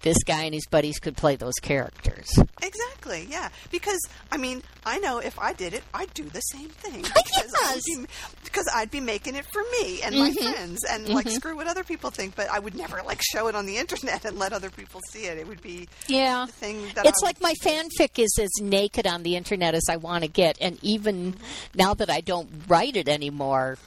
[0.01, 2.27] this guy and his buddies could play those characters.
[2.61, 3.49] Exactly, yeah.
[3.71, 3.99] Because
[4.31, 7.05] I mean, I know if I did it, I'd do the same thing.
[7.31, 8.07] Because, I would be,
[8.43, 10.51] because I'd be making it for me and my mm-hmm.
[10.51, 11.35] friends, and like mm-hmm.
[11.35, 12.35] screw what other people think.
[12.35, 15.25] But I would never like show it on the internet and let other people see
[15.25, 15.37] it.
[15.37, 16.45] It would be Yeah.
[16.45, 19.83] the thing that It's I like my fanfic is as naked on the internet as
[19.89, 20.57] I want to get.
[20.59, 21.43] And even mm-hmm.
[21.73, 23.77] now that I don't write it anymore,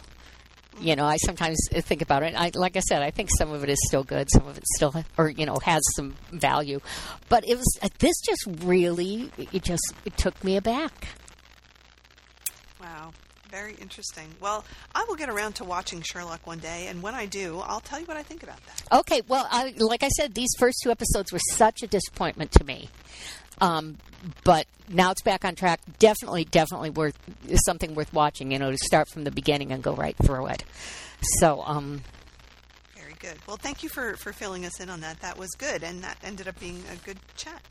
[0.80, 2.34] you know, I sometimes think about it.
[2.36, 4.64] I, like I said, I think some of it is still good, some of it
[4.76, 6.80] still, or you know, has some value.
[7.28, 11.08] But it was uh, this just really, it just it took me aback.
[12.80, 13.12] Wow.
[13.50, 14.26] Very interesting.
[14.40, 14.64] Well,
[14.96, 18.00] I will get around to watching Sherlock one day, and when I do, I'll tell
[18.00, 18.82] you what I think about that.
[18.98, 22.64] Okay, well, I, like I said, these first two episodes were such a disappointment to
[22.64, 22.88] me.
[23.60, 23.98] Um,
[24.44, 25.80] but now it's back on track.
[25.98, 27.16] Definitely, definitely worth
[27.66, 28.52] something worth watching.
[28.52, 30.64] You know, to start from the beginning and go right through it.
[31.40, 32.02] So, um,
[32.96, 33.38] Very good.
[33.46, 35.20] Well, thank you for, for filling us in on that.
[35.20, 37.62] That was good, and that ended up being a good chat.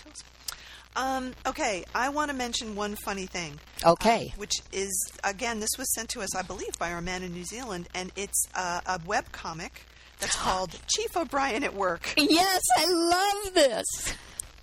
[0.96, 3.60] Um, okay, I want to mention one funny thing.
[3.84, 4.32] Okay.
[4.34, 4.92] uh, which is,
[5.24, 8.12] again, this was sent to us, I believe, by our man in New Zealand, and
[8.16, 9.86] it's uh, a web comic
[10.20, 12.14] that's called Chief O'Brien at Work.
[12.18, 13.86] yes, I love this.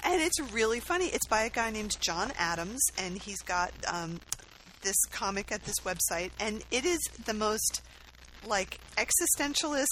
[0.05, 1.07] And it's really funny.
[1.07, 4.21] It's by a guy named John Adams, and he's got um,
[4.83, 7.83] this comic at this website, and it is the most
[8.47, 9.85] like existentialist,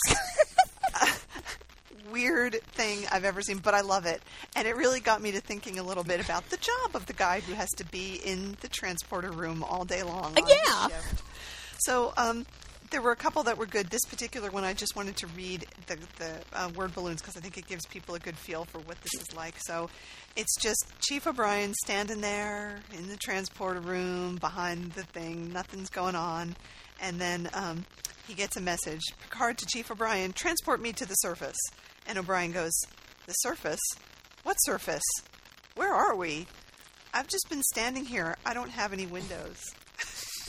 [2.11, 3.59] weird thing I've ever seen.
[3.59, 4.22] But I love it,
[4.56, 7.12] and it really got me to thinking a little bit about the job of the
[7.12, 10.36] guy who has to be in the transporter room all day long.
[10.48, 10.88] Yeah.
[11.80, 12.46] So um,
[12.91, 13.91] there were a couple that were good.
[13.91, 17.41] This particular one, I just wanted to read the, the uh, word balloons because I
[17.41, 19.55] think it gives people a good feel for what this is like.
[19.59, 19.91] So
[20.36, 25.53] it's just Chief O'Brien standing there in the transporter room behind the thing.
[25.53, 26.57] Nothing's going on.
[27.01, 27.84] And then um,
[28.26, 31.59] he gets a message Picard to Chief O'Brien, transport me to the surface.
[32.07, 32.72] And O'Brien goes,
[33.26, 33.80] The surface?
[34.45, 35.03] What surface?
[35.74, 36.47] Where are we?
[37.12, 38.36] I've just been standing here.
[38.45, 39.61] I don't have any windows.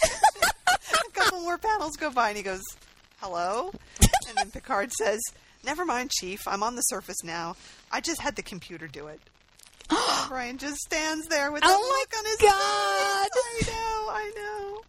[1.20, 2.62] a couple more panels go by, and he goes,
[3.22, 3.72] "Hello,"
[4.28, 5.20] and then Picard says,
[5.64, 6.48] "Never mind, Chief.
[6.48, 7.56] I'm on the surface now.
[7.92, 9.20] I just had the computer do it."
[10.28, 13.30] Brian just stands there with Oh look on his God.
[13.34, 13.70] face.
[13.70, 14.82] I know, I know.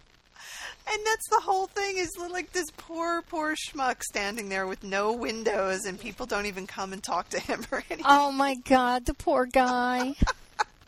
[0.93, 5.13] And that's the whole thing is like this poor, poor schmuck standing there with no
[5.13, 8.07] windows, and people don't even come and talk to him or anything.
[8.09, 10.15] Oh my God, the poor guy.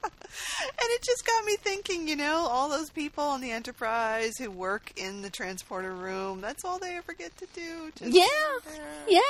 [0.04, 4.50] And it just got me thinking, you know, all those people on the Enterprise who
[4.50, 7.92] work in the transporter room, that's all they ever get to do.
[8.00, 8.24] Yeah,
[9.08, 9.20] yeah.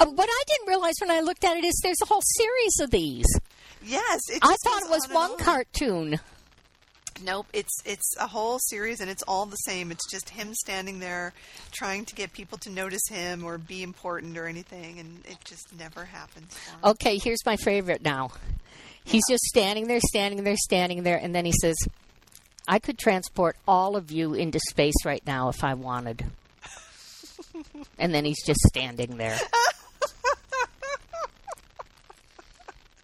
[0.00, 2.80] Uh, what I didn't realize when I looked at it is there's a whole series
[2.80, 3.26] of these.
[3.84, 4.20] Yes.
[4.42, 5.38] I thought it was on one on.
[5.38, 6.20] cartoon.
[7.24, 9.90] Nope, it's it's a whole series and it's all the same.
[9.90, 11.32] It's just him standing there
[11.72, 15.74] trying to get people to notice him or be important or anything and it just
[15.78, 16.54] never happens.
[16.84, 18.32] Okay, here's my favorite now.
[19.06, 21.76] He's just standing there, standing there, standing there, and then he says,
[22.66, 26.26] I could transport all of you into space right now if I wanted.
[27.98, 29.38] and then he's just standing there.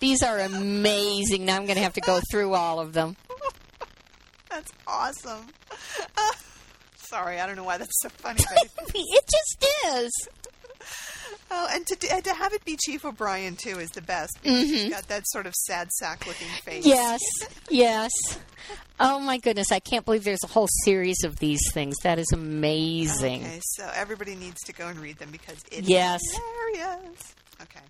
[0.01, 1.45] These are amazing.
[1.45, 3.17] Now I'm going to have to go through all of them.
[4.51, 5.47] That's awesome.
[6.97, 8.43] sorry, I don't know why that's so funny.
[8.95, 10.29] It just is.
[11.51, 14.39] Oh, and to and to have it be Chief O'Brien too is the best.
[14.43, 16.87] Because He's got that sort of sad sack looking face.
[16.87, 17.21] Yes,
[17.71, 18.11] yes.
[18.99, 21.97] Oh my goodness, I can't believe there's a whole series of these things.
[22.05, 23.43] That is amazing.
[23.43, 26.21] Okay, so everybody needs to go and read them because it's Yes.
[26.33, 27.35] hilarious.
[27.61, 27.81] Okay.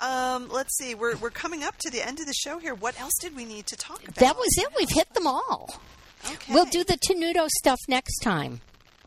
[0.00, 0.94] Um, let's see.
[0.94, 2.74] We're we're coming up to the end of the show here.
[2.74, 4.14] What else did we need to talk about?
[4.16, 4.68] That was it.
[4.76, 5.80] We've hit them all.
[6.26, 6.52] Okay.
[6.52, 8.60] We'll do the Tenuto stuff next time.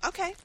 [0.05, 0.35] Okay.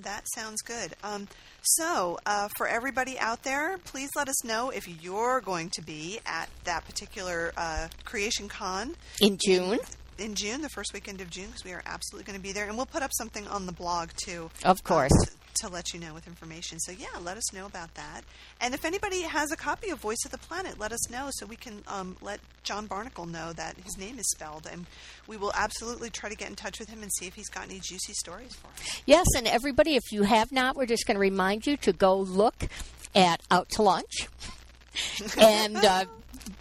[0.00, 0.94] That sounds good.
[1.04, 1.28] Um,
[1.62, 6.18] so, uh, for everybody out there, please let us know if you're going to be
[6.26, 9.78] at that particular uh, Creation Con In June,
[10.18, 12.66] in June, the first weekend of June, because we are absolutely going to be there.
[12.66, 14.50] And we'll put up something on the blog, too.
[14.64, 15.36] Of uh, course.
[15.56, 16.78] To let you know with information.
[16.80, 18.22] So, yeah, let us know about that.
[18.60, 21.46] And if anybody has a copy of Voice of the Planet, let us know so
[21.46, 24.66] we can um, let John Barnacle know that his name is spelled.
[24.70, 24.86] And
[25.26, 27.64] we will absolutely try to get in touch with him and see if he's got
[27.64, 29.02] any juicy stories for us.
[29.06, 32.16] yes, and everybody, if you have not, we're just going to remind you to go
[32.18, 32.66] look
[33.14, 34.28] at Out to Lunch
[35.38, 36.04] and uh,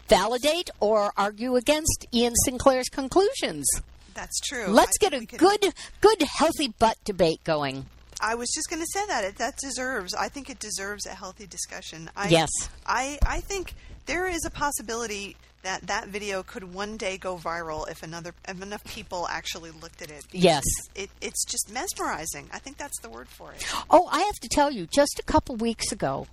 [0.07, 3.65] validate or argue against Ian Sinclair's conclusions.
[4.13, 4.67] That's true.
[4.67, 7.87] Let's I get a think we can- good, good, healthy butt debate going.
[8.23, 10.13] I was just going to say that it, that deserves.
[10.13, 12.09] I think it deserves a healthy discussion.
[12.15, 12.49] I, Yes.
[12.85, 17.89] I I think there is a possibility that that video could one day go viral
[17.89, 20.23] if another if enough people actually looked at it.
[20.31, 20.63] Yes.
[20.95, 22.49] It, it's just mesmerizing.
[22.53, 23.65] I think that's the word for it.
[23.89, 26.27] Oh, I have to tell you, just a couple weeks ago,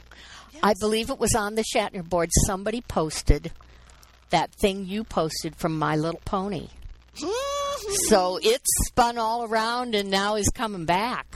[0.62, 3.50] I believe it was on the Shatner board, somebody posted
[4.30, 6.68] that thing you posted from My Little Pony.
[8.08, 11.26] So it spun all around and now is coming back.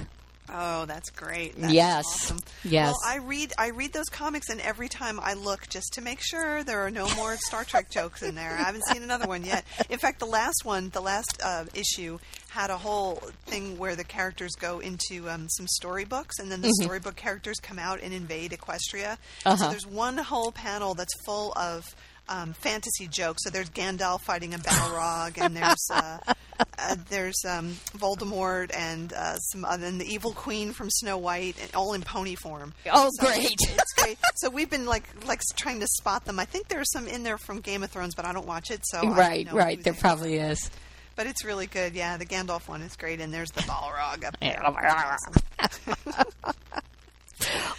[0.57, 1.61] Oh, that's great.
[1.61, 2.05] That's Yes.
[2.07, 2.39] awesome.
[2.63, 2.87] Yes.
[2.87, 6.21] Well, I read I read those comics, and every time I look just to make
[6.23, 8.53] sure there are no more Star Trek jokes in there.
[8.53, 9.65] I haven't seen another one yet.
[9.91, 12.19] In fact, the last one, the last uh, issue,
[12.51, 16.73] had a whole thing where the characters go into um, some storybooks, and then the
[16.83, 19.17] storybook characters come out and invade Equestria.
[19.43, 19.71] So Uh-huh.
[19.71, 21.85] there's one whole panel that's full of.
[22.27, 23.45] Um, fantasy jokes.
[23.45, 26.19] So there's Gandalf fighting a Balrog, and there's uh,
[26.79, 31.57] uh, there's um, Voldemort and uh, some other, and the Evil Queen from Snow White,
[31.61, 32.73] and all in pony form.
[32.91, 33.51] Oh, So great.
[33.61, 34.17] It's great.
[34.37, 36.41] So we've been like like trying to spot them.
[36.41, 38.81] I think there's some in there from Game of Thrones, but I don't watch it,
[38.85, 39.83] so I right, know right.
[39.83, 40.53] There probably are.
[40.53, 40.71] is.
[41.17, 41.95] But it's really good.
[41.95, 44.63] Yeah, the Gandalf one is great, and there's the Balrog up there.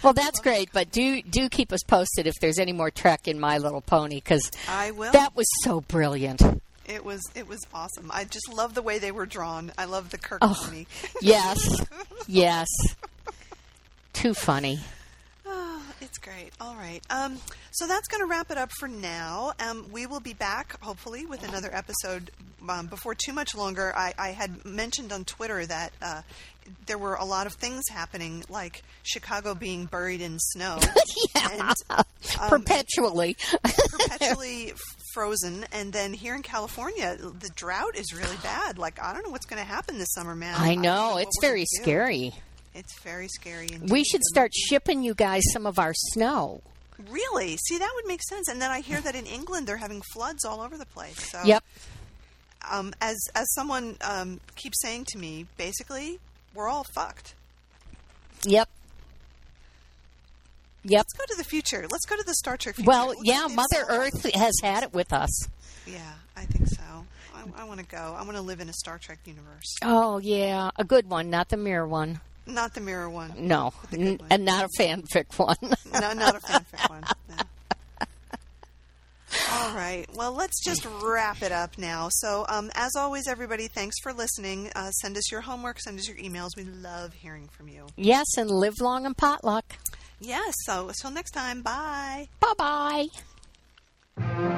[0.02, 3.40] Well, that's great, but do do keep us posted if there's any more Trek in
[3.40, 5.12] My Little Pony because I will.
[5.12, 6.42] that was so brilliant.
[6.86, 8.10] It was it was awesome.
[8.14, 9.72] I just love the way they were drawn.
[9.76, 10.56] I love the Kirk Oh.
[10.64, 10.86] pony.
[11.20, 11.68] Yes,
[12.28, 12.68] yes.
[14.12, 14.80] Too funny.
[16.06, 16.50] It's great.
[16.60, 17.00] All right.
[17.10, 17.38] Um,
[17.72, 19.52] so that's going to wrap it up for now.
[19.58, 22.30] Um, we will be back, hopefully, with another episode
[22.68, 23.92] um, before too much longer.
[23.96, 26.22] I, I had mentioned on Twitter that uh,
[26.86, 30.78] there were a lot of things happening, like Chicago being buried in snow
[31.34, 32.04] and um,
[32.48, 33.36] Perpetually.
[33.90, 34.74] perpetually
[35.12, 35.66] frozen.
[35.72, 38.78] And then here in California, the drought is really bad.
[38.78, 40.54] Like, I don't know what's going to happen this summer, man.
[40.56, 41.14] I know.
[41.14, 42.32] what It's very scary.
[42.76, 43.68] It's very scary.
[43.72, 43.90] Indeed.
[43.90, 46.60] We should start shipping you guys some of our snow.
[47.10, 47.56] Really?
[47.56, 48.48] See, that would make sense.
[48.48, 51.30] And then I hear that in England they're having floods all over the place.
[51.30, 51.64] So, Yep.
[52.70, 56.18] Um, as as someone um, keeps saying to me, basically,
[56.54, 57.34] we're all fucked.
[58.44, 58.68] Yep.
[60.84, 60.98] Yep.
[60.98, 61.86] Let's go to the future.
[61.90, 62.88] Let's go to the Star Trek future.
[62.88, 65.48] Well, Let's- yeah, Mother so Earth has had it with us.
[65.86, 66.82] Yeah, I think so.
[67.34, 68.16] I, I want to go.
[68.18, 70.70] I want to live in a Star Trek universe, Oh, yeah.
[70.76, 72.20] A good one, not the mirror one.
[72.46, 73.32] Not the mirror one.
[73.36, 73.72] No.
[73.90, 74.28] The good N- one.
[74.30, 75.56] and not a fanfic one.
[75.92, 77.04] No, not a fanfic one.
[77.28, 77.36] No.
[79.52, 80.06] All right.
[80.14, 82.08] Well, let's just wrap it up now.
[82.10, 84.70] So, um, as always, everybody, thanks for listening.
[84.74, 85.80] Uh, send us your homework.
[85.80, 86.50] Send us your emails.
[86.56, 87.86] We love hearing from you.
[87.96, 89.76] yes, and live long and potluck.
[90.20, 90.54] Yes.
[90.64, 91.62] So, until next time.
[91.62, 92.28] Bye.
[92.40, 93.08] Bye
[94.16, 94.52] bye.